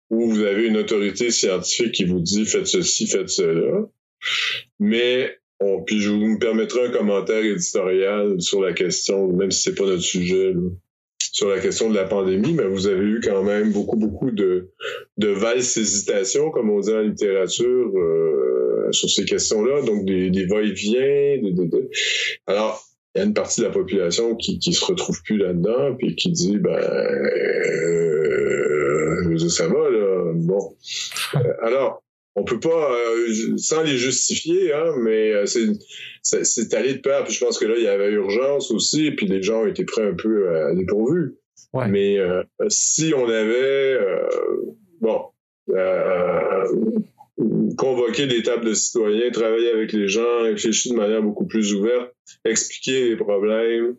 [0.10, 3.88] où vous avez une autorité scientifique qui vous dit faites ceci, faites cela,
[4.80, 9.64] mais on, puis je vous me permettrai un commentaire éditorial sur la question, même si
[9.64, 10.54] c'est pas notre sujet,
[11.34, 14.70] sur la question de la pandémie, mais vous avez eu quand même beaucoup, beaucoup de,
[15.18, 20.46] de valses hésitations, comme on dit en littérature, euh, sur ces questions-là, donc des, des
[20.46, 21.42] va-et-vient.
[22.46, 25.96] Alors, il y a une partie de la population qui, qui se retrouve plus là-dedans,
[25.98, 27.78] puis qui dit, ben, euh,
[29.50, 30.34] ça va, là.
[30.36, 30.76] Bon.
[31.34, 32.04] Euh, alors,
[32.36, 35.46] on peut pas, euh, sans les justifier, hein, mais euh,
[36.22, 37.24] c'est allé de pair.
[37.24, 39.86] Puis je pense que là, il y avait urgence aussi, puis les gens ont été
[39.86, 41.36] prêts un peu à dépourvu.
[41.90, 44.00] Mais euh, si on avait,
[45.02, 45.22] bon,
[47.78, 52.14] convoqué des tables de citoyens, travailler avec les gens, réfléchir de manière beaucoup plus ouverte,
[52.46, 53.96] expliquer les problèmes,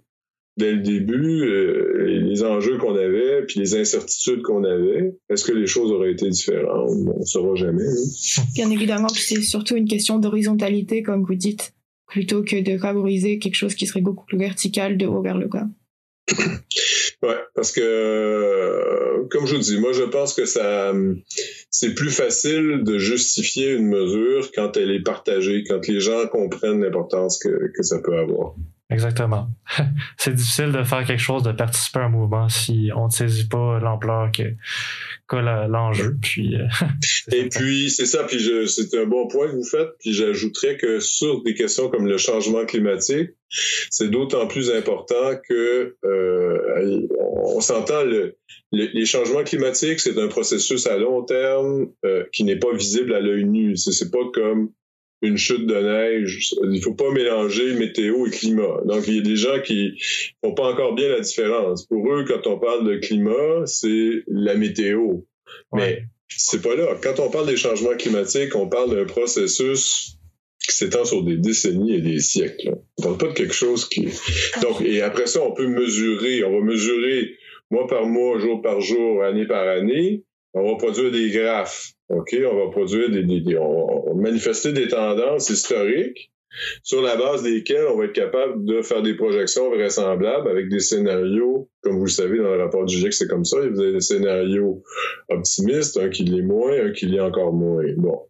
[0.57, 5.53] dès le début, euh, les enjeux qu'on avait, puis les incertitudes qu'on avait, est-ce que
[5.53, 6.91] les choses auraient été différentes?
[6.91, 7.85] On ne saura jamais.
[7.85, 8.43] Hein.
[8.55, 11.75] Bien évidemment, c'est surtout une question d'horizontalité, comme vous dites,
[12.07, 15.49] plutôt que de favoriser quelque chose qui serait beaucoup plus vertical de haut vers le
[15.49, 15.67] bas.
[17.23, 20.93] Ouais, parce que, euh, comme je vous dis, moi, je pense que ça,
[21.71, 26.83] c'est plus facile de justifier une mesure quand elle est partagée, quand les gens comprennent
[26.83, 28.55] l'importance que, que ça peut avoir.
[28.95, 29.49] Exactement.
[30.17, 33.49] c'est difficile de faire quelque chose, de participer à un mouvement si on ne saisit
[33.49, 34.55] pas l'ampleur que
[35.29, 36.17] qu'a l'enjeu.
[36.23, 36.67] Puis, euh,
[37.33, 39.89] Et puis, c'est ça, puis c'est un bon point que vous faites.
[39.99, 43.31] Puis j'ajouterais que sur des questions comme le changement climatique,
[43.91, 48.37] c'est d'autant plus important que euh, on, s'entend le,
[48.73, 53.21] les changements climatiques, c'est un processus à long terme euh, qui n'est pas visible à
[53.21, 53.77] l'œil nu.
[53.77, 54.71] C'est pas comme
[55.25, 56.55] une chute de neige.
[56.71, 58.83] Il faut pas mélanger météo et climat.
[58.85, 60.01] Donc, il y a des gens qui
[60.43, 61.87] font pas encore bien la différence.
[61.87, 65.21] Pour eux, quand on parle de climat, c'est la météo.
[65.73, 66.97] Mais c'est pas là.
[67.03, 70.17] Quand on parle des changements climatiques, on parle d'un processus
[70.67, 72.77] qui s'étend sur des décennies et des siècles.
[72.99, 74.09] On parle pas de quelque chose qui...
[74.63, 76.45] Donc, et après ça, on peut mesurer.
[76.45, 77.37] On va mesurer
[77.71, 80.25] mois par mois, jour par jour, année par année.
[80.55, 81.93] On va produire des graphes.
[82.09, 86.31] OK, on va produire des, des, on, va manifester des tendances historiques
[86.83, 90.79] sur la base desquelles on va être capable de faire des projections vraisemblables avec des
[90.79, 93.93] scénarios, comme vous le savez dans le rapport du GIEC, c'est comme ça, vous avez
[93.93, 94.83] des scénarios
[95.29, 97.83] optimistes, un qui l'est moins, un qui l'est encore moins.
[97.97, 98.21] Bon.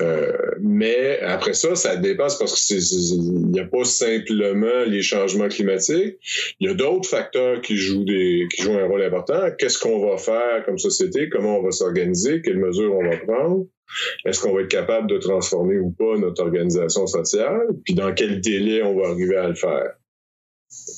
[0.00, 6.16] Euh, mais après ça, ça dépasse parce qu'il n'y a pas simplement les changements climatiques.
[6.60, 9.50] Il y a d'autres facteurs qui jouent qui jouent un rôle important.
[9.58, 11.28] Qu'est-ce qu'on va faire comme société?
[11.28, 12.40] Comment on va s'organiser?
[12.42, 13.66] Quelles mesures on va prendre?
[14.24, 17.66] Est-ce qu'on va être capable de transformer ou pas notre organisation sociale?
[17.84, 19.94] Puis dans quel délai on va arriver à le faire?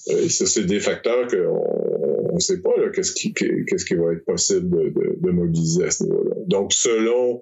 [0.08, 5.30] Euh, ça, c'est des facteurs qu'on ne sait pas qu'est-ce qui, va être possible de
[5.30, 6.34] mobiliser à ce niveau-là.
[6.46, 7.40] Donc, selon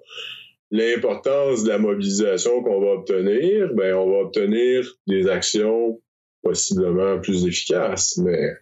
[0.71, 6.01] l'importance de la mobilisation qu'on va obtenir, ben on va obtenir des actions
[6.41, 8.17] possiblement plus efficaces.
[8.17, 8.55] Mais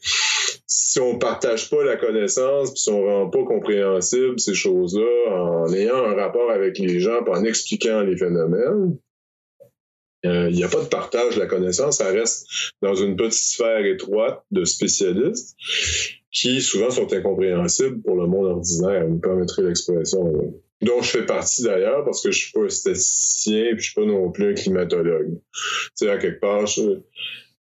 [0.66, 5.74] si on partage pas la connaissance, puis si on rend pas compréhensible ces choses-là en
[5.74, 8.98] ayant un rapport avec les gens, en expliquant les phénomènes,
[10.26, 12.46] euh, il n'y a pas de partage de la connaissance, ça reste
[12.82, 15.56] dans une petite sphère étroite de spécialistes
[16.32, 21.26] qui souvent sont incompréhensibles pour le monde ordinaire, vous me permettrez l'expression dont je fais
[21.26, 24.52] partie d'ailleurs parce que je suis pas un statisticien puis je suis pas non plus
[24.52, 25.36] un climatologue.
[25.36, 26.66] Tu sais, à quelque part,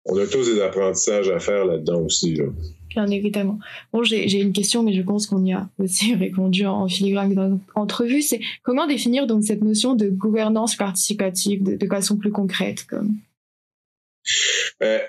[0.05, 2.35] on a tous des apprentissages à faire là-dedans aussi.
[2.35, 2.45] Là.
[2.89, 3.59] Bien évidemment.
[3.93, 7.49] Bon, j'ai une question, mais je pense qu'on y a aussi répondu en filigrane dans
[7.49, 8.21] notre entrevue.
[8.21, 13.15] C'est comment définir donc cette notion de gouvernance participative de, de façon plus concrète comme?
[14.81, 14.99] Euh,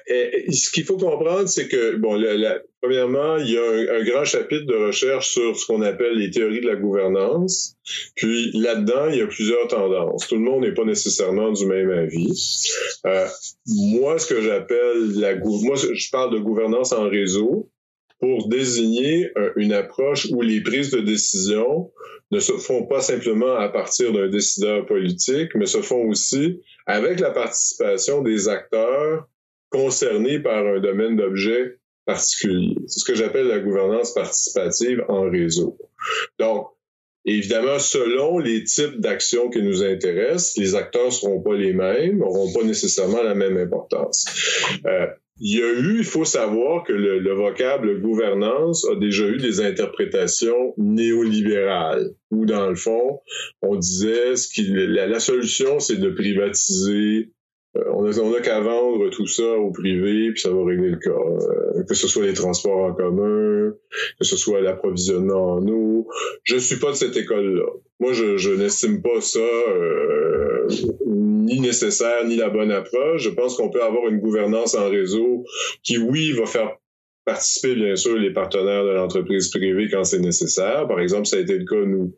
[0.50, 4.66] ce qu'il faut comprendre, c'est que, bon, la, premièrement, il y a un, grand chapitre
[4.66, 7.76] de recherche sur ce qu'on appelle les théories de la gouvernance.
[8.16, 10.26] Puis là-dedans, il y a plusieurs tendances.
[10.26, 12.68] Tout le monde n'est pas nécessairement du même avis.
[13.06, 13.26] Euh,
[13.66, 17.70] moi, ce que j'appelle la moi, je parle de gouvernance en réseau
[18.18, 21.90] pour désigner euh, une approche où les prises de décision
[22.32, 27.20] ne se font pas simplement à partir d'un décideur politique, mais se font aussi avec
[27.20, 29.26] la participation des acteurs
[29.70, 32.76] concernés par un domaine d'objet particulier.
[32.86, 35.78] C'est ce que j'appelle la gouvernance participative en réseau.
[36.38, 36.68] Donc,
[37.26, 42.50] Évidemment, selon les types d'actions qui nous intéressent, les acteurs seront pas les mêmes, n'auront
[42.50, 44.24] pas nécessairement la même importance.
[44.86, 45.06] Euh,
[45.38, 49.60] il y a eu, il faut savoir que le, vocable gouvernance a déjà eu des
[49.60, 53.20] interprétations néolibérales, où dans le fond,
[53.62, 54.50] on disait ce
[54.86, 57.30] la, solution, c'est de privatiser.
[57.76, 61.10] Euh, on a, qu'à vendre tout ça au privé, puis ça va régler le cas.
[61.10, 63.72] Euh, que ce soit les transports en commun,
[64.18, 66.08] que ce soit l'approvisionnement en eau.
[66.42, 67.66] Je suis pas de cette école-là.
[68.00, 70.66] Moi, je, n'estime pas ça euh,
[71.06, 73.22] ni nécessaire, ni la bonne approche.
[73.22, 75.44] Je pense qu'on peut avoir une gouvernance en réseau
[75.84, 76.76] qui, oui, va faire
[77.24, 80.88] participer, bien sûr, les partenaires de l'entreprise privée quand c'est nécessaire.
[80.88, 82.16] Par exemple, ça a été le cas, nous,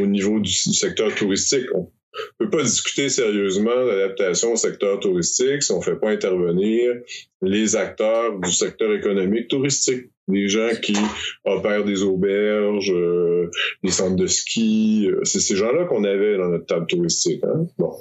[0.00, 1.66] au niveau du, secteur touristique.
[1.74, 6.94] On peut pas discuter sérieusement d'adaptation au secteur touristique si on fait pas intervenir
[7.42, 10.96] les acteurs du secteur économique touristique des gens qui
[11.44, 13.48] opèrent des auberges, euh,
[13.84, 15.08] des centres de ski.
[15.08, 17.44] Euh, c'est ces gens-là qu'on avait dans notre table touristique.
[17.44, 17.66] Hein?
[17.78, 17.92] Bon.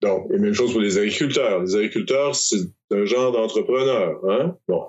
[0.00, 1.62] Donc, et même chose pour les agriculteurs.
[1.62, 4.18] Les agriculteurs, c'est un genre d'entrepreneur.
[4.30, 4.56] Hein?
[4.66, 4.84] Bon.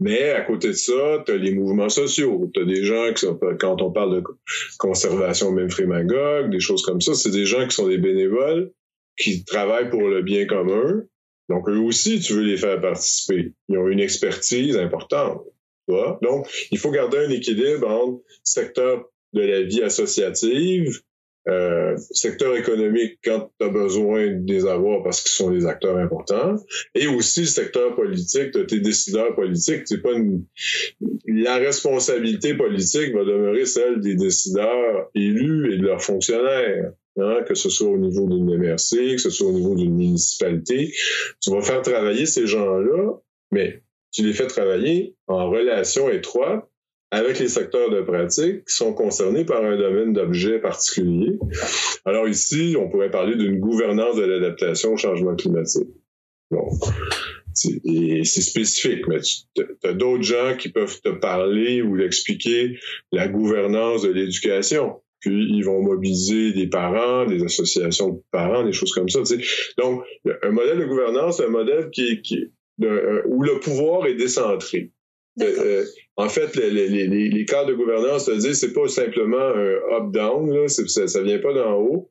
[0.00, 2.50] Mais à côté de ça, tu as les mouvements sociaux.
[2.52, 4.24] Tu as des gens qui sont, quand on parle de
[4.78, 8.17] conservation même frémagogue, des choses comme ça, c'est des gens qui sont des bénévoles,
[9.16, 11.02] qui travaillent pour le bien commun.
[11.48, 13.52] Donc, eux aussi, tu veux les faire participer.
[13.68, 15.42] Ils ont une expertise importante.
[16.22, 21.00] Donc, il faut garder un équilibre entre secteur de la vie associative,
[21.48, 25.96] euh, secteur économique quand tu as besoin de les avoir parce qu'ils sont des acteurs
[25.96, 26.56] importants,
[26.94, 29.82] et aussi secteur politique, de tes décideurs politiques.
[29.86, 30.12] C'est pas.
[31.26, 36.92] La responsabilité politique va demeurer celle des décideurs élus et de leurs fonctionnaires.
[37.46, 40.92] Que ce soit au niveau d'une MRC, que ce soit au niveau d'une municipalité.
[41.40, 43.14] Tu vas faire travailler ces gens-là,
[43.50, 46.64] mais tu les fais travailler en relation étroite
[47.10, 51.38] avec les secteurs de pratique qui sont concernés par un domaine d'objet particulier.
[52.04, 55.88] Alors ici, on pourrait parler d'une gouvernance de l'adaptation au changement climatique.
[56.50, 56.68] Bon.
[57.54, 62.78] C'est spécifique, mais tu as d'autres gens qui peuvent te parler ou expliquer
[63.10, 65.00] la gouvernance de l'éducation.
[65.20, 69.20] Puis ils vont mobiliser des parents, des associations de parents, des choses comme ça.
[69.78, 70.04] Donc,
[70.42, 72.52] un modèle de gouvernance, c'est un modèle qui, qui,
[72.82, 74.92] euh, où le pouvoir est décentré.
[75.40, 75.84] Euh, euh,
[76.16, 81.06] en fait, les, les, les, cadres de gouvernance, cest c'est pas simplement un up-down, ça,
[81.06, 82.10] ça vient pas d'en haut.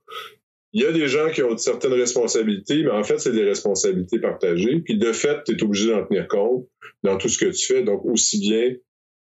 [0.73, 4.19] Il y a des gens qui ont certaines responsabilités, mais en fait, c'est des responsabilités
[4.19, 4.79] partagées.
[4.79, 6.67] Puis de fait, tu es obligé d'en tenir compte
[7.03, 7.83] dans tout ce que tu fais.
[7.83, 8.75] Donc, aussi bien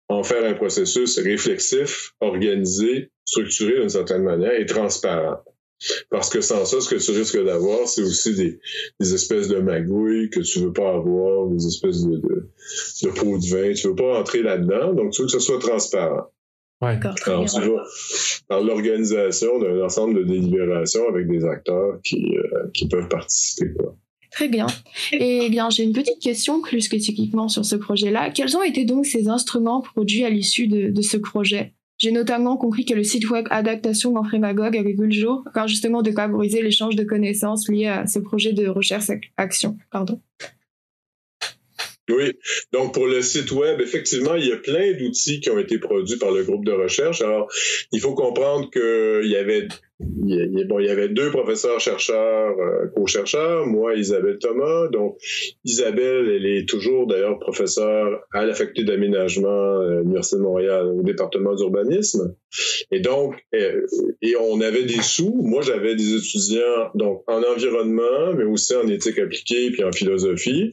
[0.08, 5.38] en faire un processus réflexif, organisé, structuré d'une certaine manière et transparent.
[6.10, 8.58] Parce que sans ça, ce que tu risques d'avoir, c'est aussi des,
[9.00, 12.50] des, espèces de magouilles que tu veux pas avoir, des espèces de, de,
[13.02, 13.72] de pots de vin.
[13.74, 16.30] Tu veux pas entrer là-dedans, donc tu veux que ce soit transparent.
[16.80, 16.98] Ouais.
[17.26, 17.84] Alors, tu vas
[18.48, 23.72] par l'organisation d'un ensemble de délibérations avec des acteurs qui, euh, qui peuvent participer.
[23.78, 23.96] Quoi.
[24.34, 24.66] Très bien.
[25.12, 28.30] Et bien, j'ai une petite question plus spécifiquement sur ce projet-là.
[28.30, 31.72] Quels ont été donc ces instruments produits à l'issue de, de ce projet?
[31.98, 35.68] J'ai notamment compris que le site web Adaptation en Frémagogue avait vu le jour, afin
[35.68, 39.76] justement de favoriser l'échange de connaissances liées à ce projet de recherche-action.
[39.92, 40.20] Pardon.
[42.10, 42.32] Oui,
[42.72, 46.18] donc pour le site web, effectivement, il y a plein d'outils qui ont été produits
[46.18, 47.22] par le groupe de recherche.
[47.22, 47.50] Alors,
[47.92, 49.68] il faut comprendre qu'il y avait
[50.00, 54.88] il, bon, il y avait deux professeurs chercheurs, euh, co-chercheurs, moi, Isabelle Thomas.
[54.88, 55.18] Donc,
[55.64, 60.86] Isabelle, elle est toujours d'ailleurs professeure à la faculté d'aménagement euh, de l'Université de Montréal
[60.86, 62.34] au département d'urbanisme.
[62.90, 63.86] Et donc, euh,
[64.20, 65.32] et on avait des sous.
[65.42, 70.72] Moi, j'avais des étudiants donc en environnement, mais aussi en éthique appliquée puis en philosophie.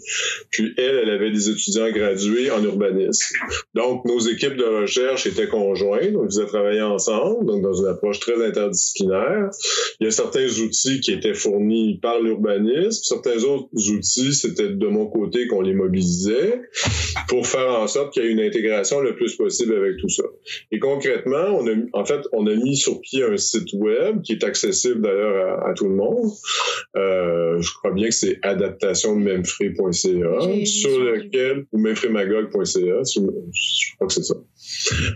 [0.50, 3.36] Puis elle, elle avait des étudiants gradués en urbanisme.
[3.76, 6.16] Donc, nos équipes de recherche étaient conjointes.
[6.16, 9.11] On faisait travailler ensemble, donc dans une approche très interdisciplinaire
[10.00, 13.04] il y a certains outils qui étaient fournis par l'urbanisme.
[13.04, 16.62] Certains autres outils, c'était de mon côté qu'on les mobilisait
[17.28, 20.24] pour faire en sorte qu'il y ait une intégration le plus possible avec tout ça.
[20.72, 24.34] Et concrètement, on a, en fait, on a mis sur pied un site web qui
[24.34, 26.30] est accessible d'ailleurs à, tout le monde.
[26.96, 34.24] Euh, je crois bien que c'est adaptationmemfree.ca sur lequel ou memfreemagog.ca, je crois que c'est
[34.24, 34.36] ça.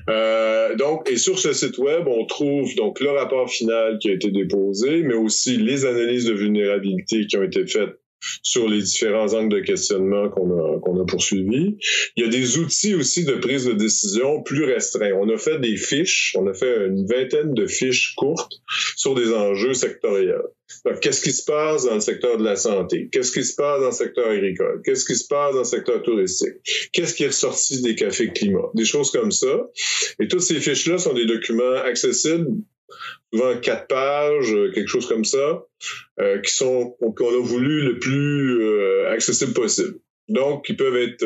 [0.09, 4.13] Euh, donc, et sur ce site web, on trouve donc le rapport final qui a
[4.13, 7.99] été déposé, mais aussi les analyses de vulnérabilité qui ont été faites
[8.41, 11.77] sur les différents angles de questionnement qu'on a, qu'on a poursuivis.
[12.15, 15.13] Il y a des outils aussi de prise de décision plus restreints.
[15.13, 18.53] On a fait des fiches, on a fait une vingtaine de fiches courtes
[18.95, 20.41] sur des enjeux sectoriels.
[21.01, 23.09] Qu'est-ce qui se passe dans le secteur de la santé?
[23.11, 24.81] Qu'est-ce qui se passe dans le secteur agricole?
[24.83, 26.55] Qu'est-ce qui se passe dans le secteur touristique?
[26.91, 28.69] Qu'est-ce qui est ressorti des cafés climat?
[28.73, 29.69] Des choses comme ça.
[30.19, 32.47] Et toutes ces fiches-là sont des documents accessibles
[33.35, 35.65] souvent quatre pages, euh, quelque chose comme ça,
[36.19, 39.99] euh, qui sont qu'on a voulu le plus euh, accessible possible.
[40.27, 41.23] Donc, qui peuvent être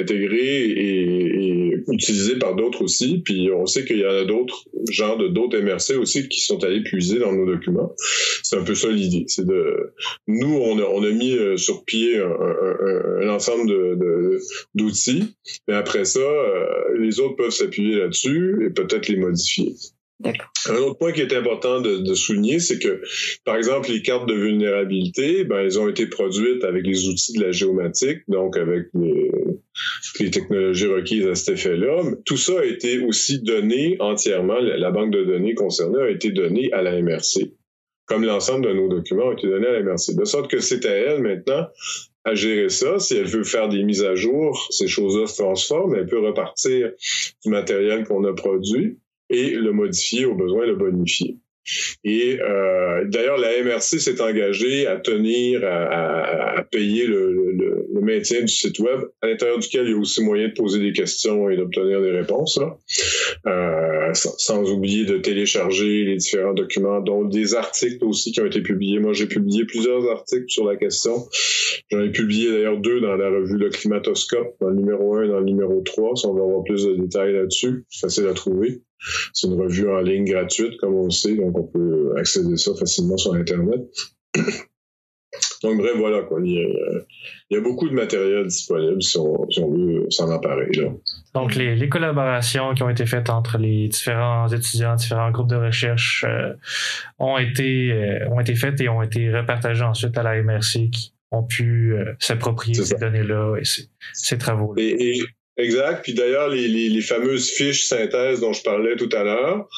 [0.00, 3.20] intégrés et, utilisé par d'autres aussi.
[3.24, 6.62] Puis on sait qu'il y en a d'autres genres de d'autres MRC aussi qui sont
[6.62, 7.92] allés puiser dans nos documents.
[8.44, 9.24] C'est un peu ça l'idée.
[9.26, 9.46] C'est
[10.28, 13.98] nous on a, mis sur pied un, ensemble
[14.76, 15.34] d'outils,
[15.66, 16.20] mais après ça,
[16.96, 19.74] les autres peuvent s'appuyer là-dessus et peut-être les modifier.
[20.24, 23.02] Un autre point qui est important de, souligner, c'est que,
[23.44, 27.44] par exemple, les cartes de vulnérabilité, ben, elles ont été produites avec les outils de
[27.44, 32.02] la géomatique, donc avec les, technologies requises à cet effet-là.
[32.24, 36.72] Tout ça a été aussi donné entièrement, la, banque de données concernée a été donnée
[36.72, 37.52] à la MRC,
[38.06, 40.14] comme l'ensemble de nos documents ont été donnés à la MRC.
[40.16, 41.66] De sorte que c'est à elle maintenant
[42.24, 42.98] à gérer ça.
[42.98, 46.90] Si elle veut faire des mises à jour, ces choses-là se transforment, elle peut repartir
[47.44, 48.98] du matériel qu'on a produit
[49.30, 51.38] et le modifier au besoin, le bonifier.
[52.04, 57.34] Et euh, d'ailleurs, la MRC s'est engagée à tenir, à, payer le,
[58.00, 60.92] maintien du site web, à l'intérieur duquel il y a aussi moyen de poser des
[60.92, 62.78] questions et d'obtenir des réponses, là.
[63.46, 68.46] Euh, sans, sans, oublier de télécharger les différents documents, dont des articles aussi qui ont
[68.46, 69.00] été publiés.
[69.00, 71.26] Moi, j'ai publié plusieurs articles sur la question.
[71.90, 75.28] J'en ai publié d'ailleurs deux dans la revue Le Climatoscope, dans le numéro 1 et
[75.28, 77.84] dans le numéro 3, si on veut avoir plus de détails là-dessus.
[77.90, 78.82] Facile à trouver.
[79.32, 82.56] C'est une revue en ligne gratuite, comme on le sait, donc on peut accéder à
[82.56, 83.80] ça facilement sur Internet.
[85.62, 86.40] Donc, bref, voilà, quoi.
[86.42, 86.52] Il
[87.50, 90.70] y, a, beaucoup de matériel disponible si on, veut s'en emparer.
[90.72, 90.90] Là.
[91.34, 96.24] Donc, les, collaborations qui ont été faites entre les différents étudiants, différents groupes de recherche
[96.26, 96.52] euh,
[97.18, 101.12] ont, été, euh, ont été faites et ont été repartagées ensuite à la MRC qui
[101.32, 103.64] ont pu euh, s'approprier ces données-là et
[104.12, 104.82] ces, travaux-là.
[105.56, 106.02] Exact.
[106.02, 109.68] Puis d'ailleurs, les, les, les, fameuses fiches synthèse dont je parlais tout à l'heure,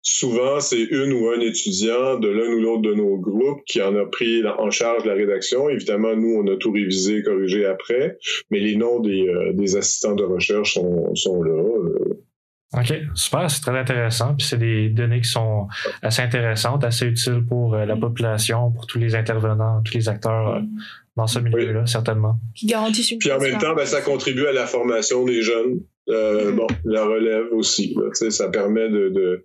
[0.00, 3.96] souvent c'est une ou un étudiant de l'un ou l'autre de nos groupes qui en
[3.96, 5.68] a pris en charge la rédaction.
[5.68, 8.18] Évidemment, nous, on a tout révisé, corrigé après,
[8.50, 11.52] mais les noms des, euh, des assistants de recherche sont, sont là.
[11.52, 12.20] Euh.
[12.76, 14.34] OK, super, c'est très intéressant.
[14.34, 15.68] Puis c'est des données qui sont
[16.02, 20.60] assez intéressantes, assez utiles pour euh, la population, pour tous les intervenants, tous les acteurs
[21.16, 22.38] dans ce milieu-là, certainement.
[22.54, 25.80] Qui garantissent une Puis en même temps, ben, ça contribue à la formation des jeunes.
[26.08, 26.56] Euh, mm-hmm.
[26.56, 27.94] Bon, la relève aussi.
[27.94, 29.44] Là, ça permet de, de,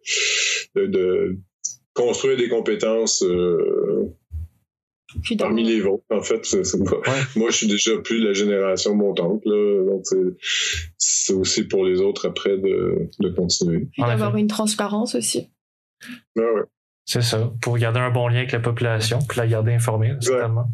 [0.75, 1.37] de, de,
[1.93, 4.15] construire des compétences euh,
[5.37, 6.03] parmi les vôtres.
[6.09, 6.41] En fait,
[7.35, 9.41] moi, je suis déjà plus de la génération montante.
[9.45, 10.03] Là, donc,
[10.97, 13.87] c'est aussi pour les autres après de, de continuer.
[13.91, 15.49] Puis d'avoir une transparence aussi.
[16.37, 16.63] Ah ouais.
[17.09, 20.67] C'est ça, pour garder un bon lien avec la population, puis la garder informée, certainement.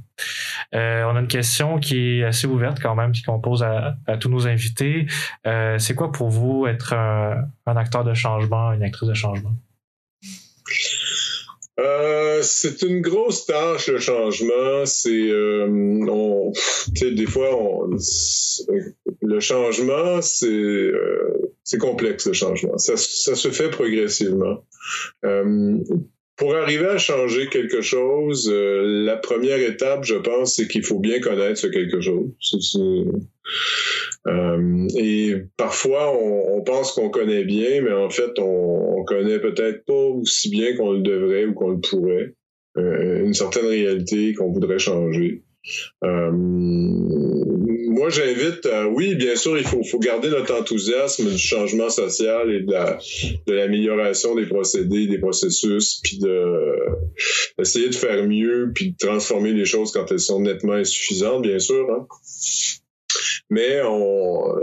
[0.73, 4.27] Euh, on a une question qui est assez ouverte quand même, qu'on pose à, tous
[4.27, 5.05] nos invités.
[5.47, 9.53] Euh, c'est quoi pour vous être un, acteur de changement, une actrice de changement?
[11.79, 14.85] Euh, c'est une grosse tâche le changement.
[14.85, 16.51] C'est, on,
[17.01, 17.91] des fois, on,
[19.21, 20.91] le changement, c'est,
[21.63, 22.77] c'est complexe le changement.
[22.77, 24.61] Ça, ça se fait progressivement
[26.37, 30.99] pour arriver à changer quelque chose, euh, la première étape, je pense, c'est qu'il faut
[30.99, 32.25] bien connaître ce quelque chose.
[34.27, 39.85] Euh, et parfois, on, pense qu'on connaît bien, mais en fait, on, on connaît peut-être
[39.85, 42.33] pas aussi bien qu'on le devrait ou qu'on le pourrait.
[42.77, 45.43] Euh, une certaine réalité qu'on voudrait changer.
[46.03, 52.51] Euh, moi, j'invite, euh, oui, bien sûr, il faut, garder notre enthousiasme du changement social
[52.51, 56.75] et de l'amélioration des procédés, des processus, puis de
[57.57, 61.59] d'essayer de faire mieux, puis de transformer les choses quand elles sont nettement insuffisantes, bien
[61.59, 61.89] sûr.
[61.89, 62.07] Hein
[63.49, 64.55] mais on,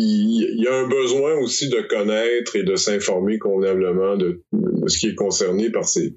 [0.00, 4.42] y a un besoin aussi de connaître et de s'informer convenablement de,
[4.86, 6.14] ce qui est concerné par ces,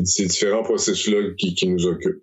[0.00, 2.20] différents processus-là qui, nous occupent.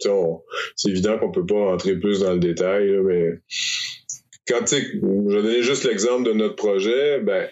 [0.76, 3.30] C'est évident qu'on peut pas entrer plus dans le détail, mais
[4.48, 7.48] quand je donner juste l'exemple de notre projet, ben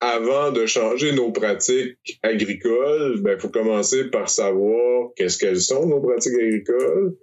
[0.00, 5.86] avant de changer nos pratiques agricoles, il ben, faut commencer par savoir qu'est-ce qu'elles sont,
[5.86, 7.16] nos pratiques agricoles,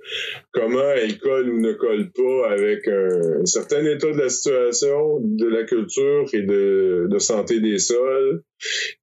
[0.51, 5.47] comment elles collent ou ne collent pas avec un, certain état de la situation, de
[5.47, 8.43] la culture et de, de santé des sols,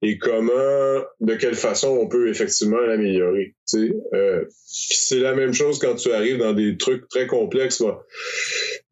[0.02, 3.54] et comment, de quelle façon on peut effectivement l'améliorer.
[3.74, 7.82] Euh, c'est la même chose quand tu arrives dans des trucs très complexes.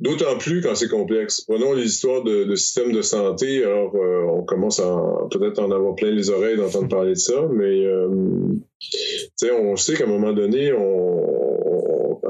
[0.00, 1.42] D'autant plus quand c'est complexe.
[1.42, 3.62] Prenons les histoires de, de systèmes de santé.
[3.62, 4.98] Alors, euh, on commence à
[5.30, 8.08] peut-être en avoir plein les oreilles d'entendre parler de ça, mais euh,
[9.52, 11.49] on sait qu'à un moment donné, on,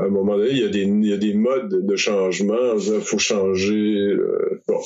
[0.01, 2.77] à un moment donné, il y a des, il y a des modes de changement.
[2.77, 3.97] Il faut changer.
[3.99, 4.81] Euh, bon,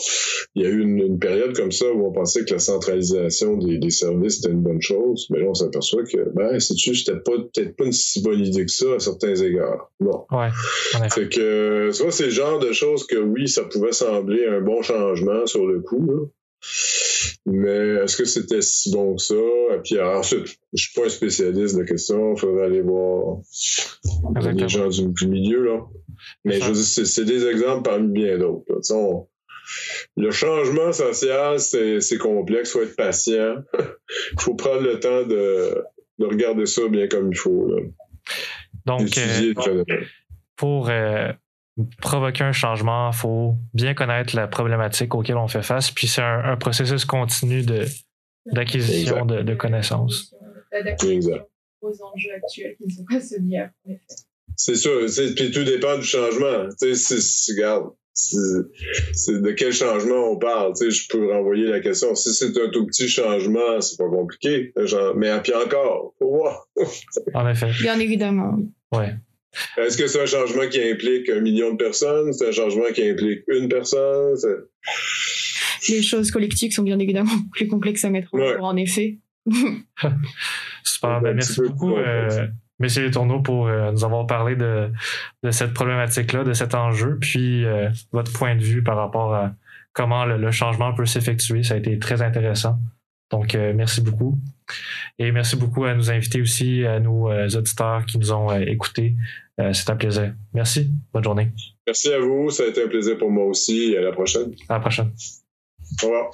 [0.54, 3.78] il y a eu une, période comme ça où on pensait que la centralisation des,
[3.78, 7.20] des services était une bonne chose, mais là, on s'aperçoit que, ben, c'est juste, c'était
[7.20, 9.90] pas, peut-être pas une si bonne idée que ça à certains égards.
[10.00, 10.24] Bon.
[10.32, 10.48] Ouais.
[11.10, 14.82] Fait que, soit c'est le genre de choses que oui, ça pouvait sembler un bon
[14.82, 16.26] changement sur le coup, là.
[17.46, 19.34] Mais est-ce que c'était si bon que ça?
[19.34, 23.38] Et puis ensuite, je suis pas un spécialiste de la question, il faudrait aller voir
[24.40, 25.64] les gens du, milieu.
[25.64, 25.80] Là.
[26.44, 28.64] Mais je veux dire, c'est des exemples parmi bien d'autres.
[30.16, 33.56] Le changement social, c'est complexe, il faut être patient.
[34.32, 35.82] Il faut prendre le temps de,
[36.18, 37.66] de, regarder ça bien comme il faut.
[37.68, 37.82] Là.
[38.86, 39.84] Donc, euh,
[40.56, 41.32] pour euh,
[42.00, 46.22] provoquer un changement, il faut bien connaître la problématique auquel on fait face, puis c'est
[46.22, 47.84] un, processus continu de,
[48.46, 50.34] d'acquisition de, connaissances.
[50.72, 51.46] Exact.
[51.82, 54.00] aux enjeux actuels qui ne sont pas ceux d'hier, en effet.
[54.56, 55.06] C'est sûr,
[55.36, 56.68] puis tout dépend du changement.
[56.80, 60.74] Tu sais, regarde, c'est de quel changement on parle.
[60.74, 62.14] Tu sais, je peux renvoyer la question.
[62.14, 64.72] Si c'est un tout petit changement, c'est pas compliqué.
[65.16, 66.68] mais puis encore, faut voir.
[67.34, 67.70] en effet.
[67.82, 68.58] Bien évidemment.
[68.92, 69.14] Ouais.
[69.76, 72.32] Est-ce que c'est un changement qui implique un million de personnes?
[72.32, 74.36] C'est un changement qui implique une personne?
[75.88, 79.18] Les choses collectives sont bien évidemment plus complexes à mettre en œuvre, en effet.
[80.84, 81.20] Super.
[81.20, 82.46] Ben, merci beaucoup, euh,
[82.78, 84.90] messieurs les tourneaux, pour euh, nous avoir parlé de,
[85.50, 89.54] cette problématique-là, de cet enjeu, puis euh, votre point de vue par rapport à
[89.92, 91.62] comment le changement peut s'effectuer.
[91.62, 92.78] Ça a été très intéressant.
[93.30, 94.38] Donc, merci beaucoup.
[95.18, 99.14] Et merci beaucoup à nos invités aussi, à nos auditeurs qui nous ont écoutés.
[99.60, 100.34] Euh, c'est un plaisir.
[100.52, 100.90] Merci.
[101.12, 101.48] Bonne journée.
[101.86, 102.50] Merci à vous.
[102.50, 103.96] Ça a été un plaisir pour moi aussi.
[103.96, 104.54] À la prochaine.
[104.68, 105.12] À la prochaine.
[106.02, 106.30] Au revoir.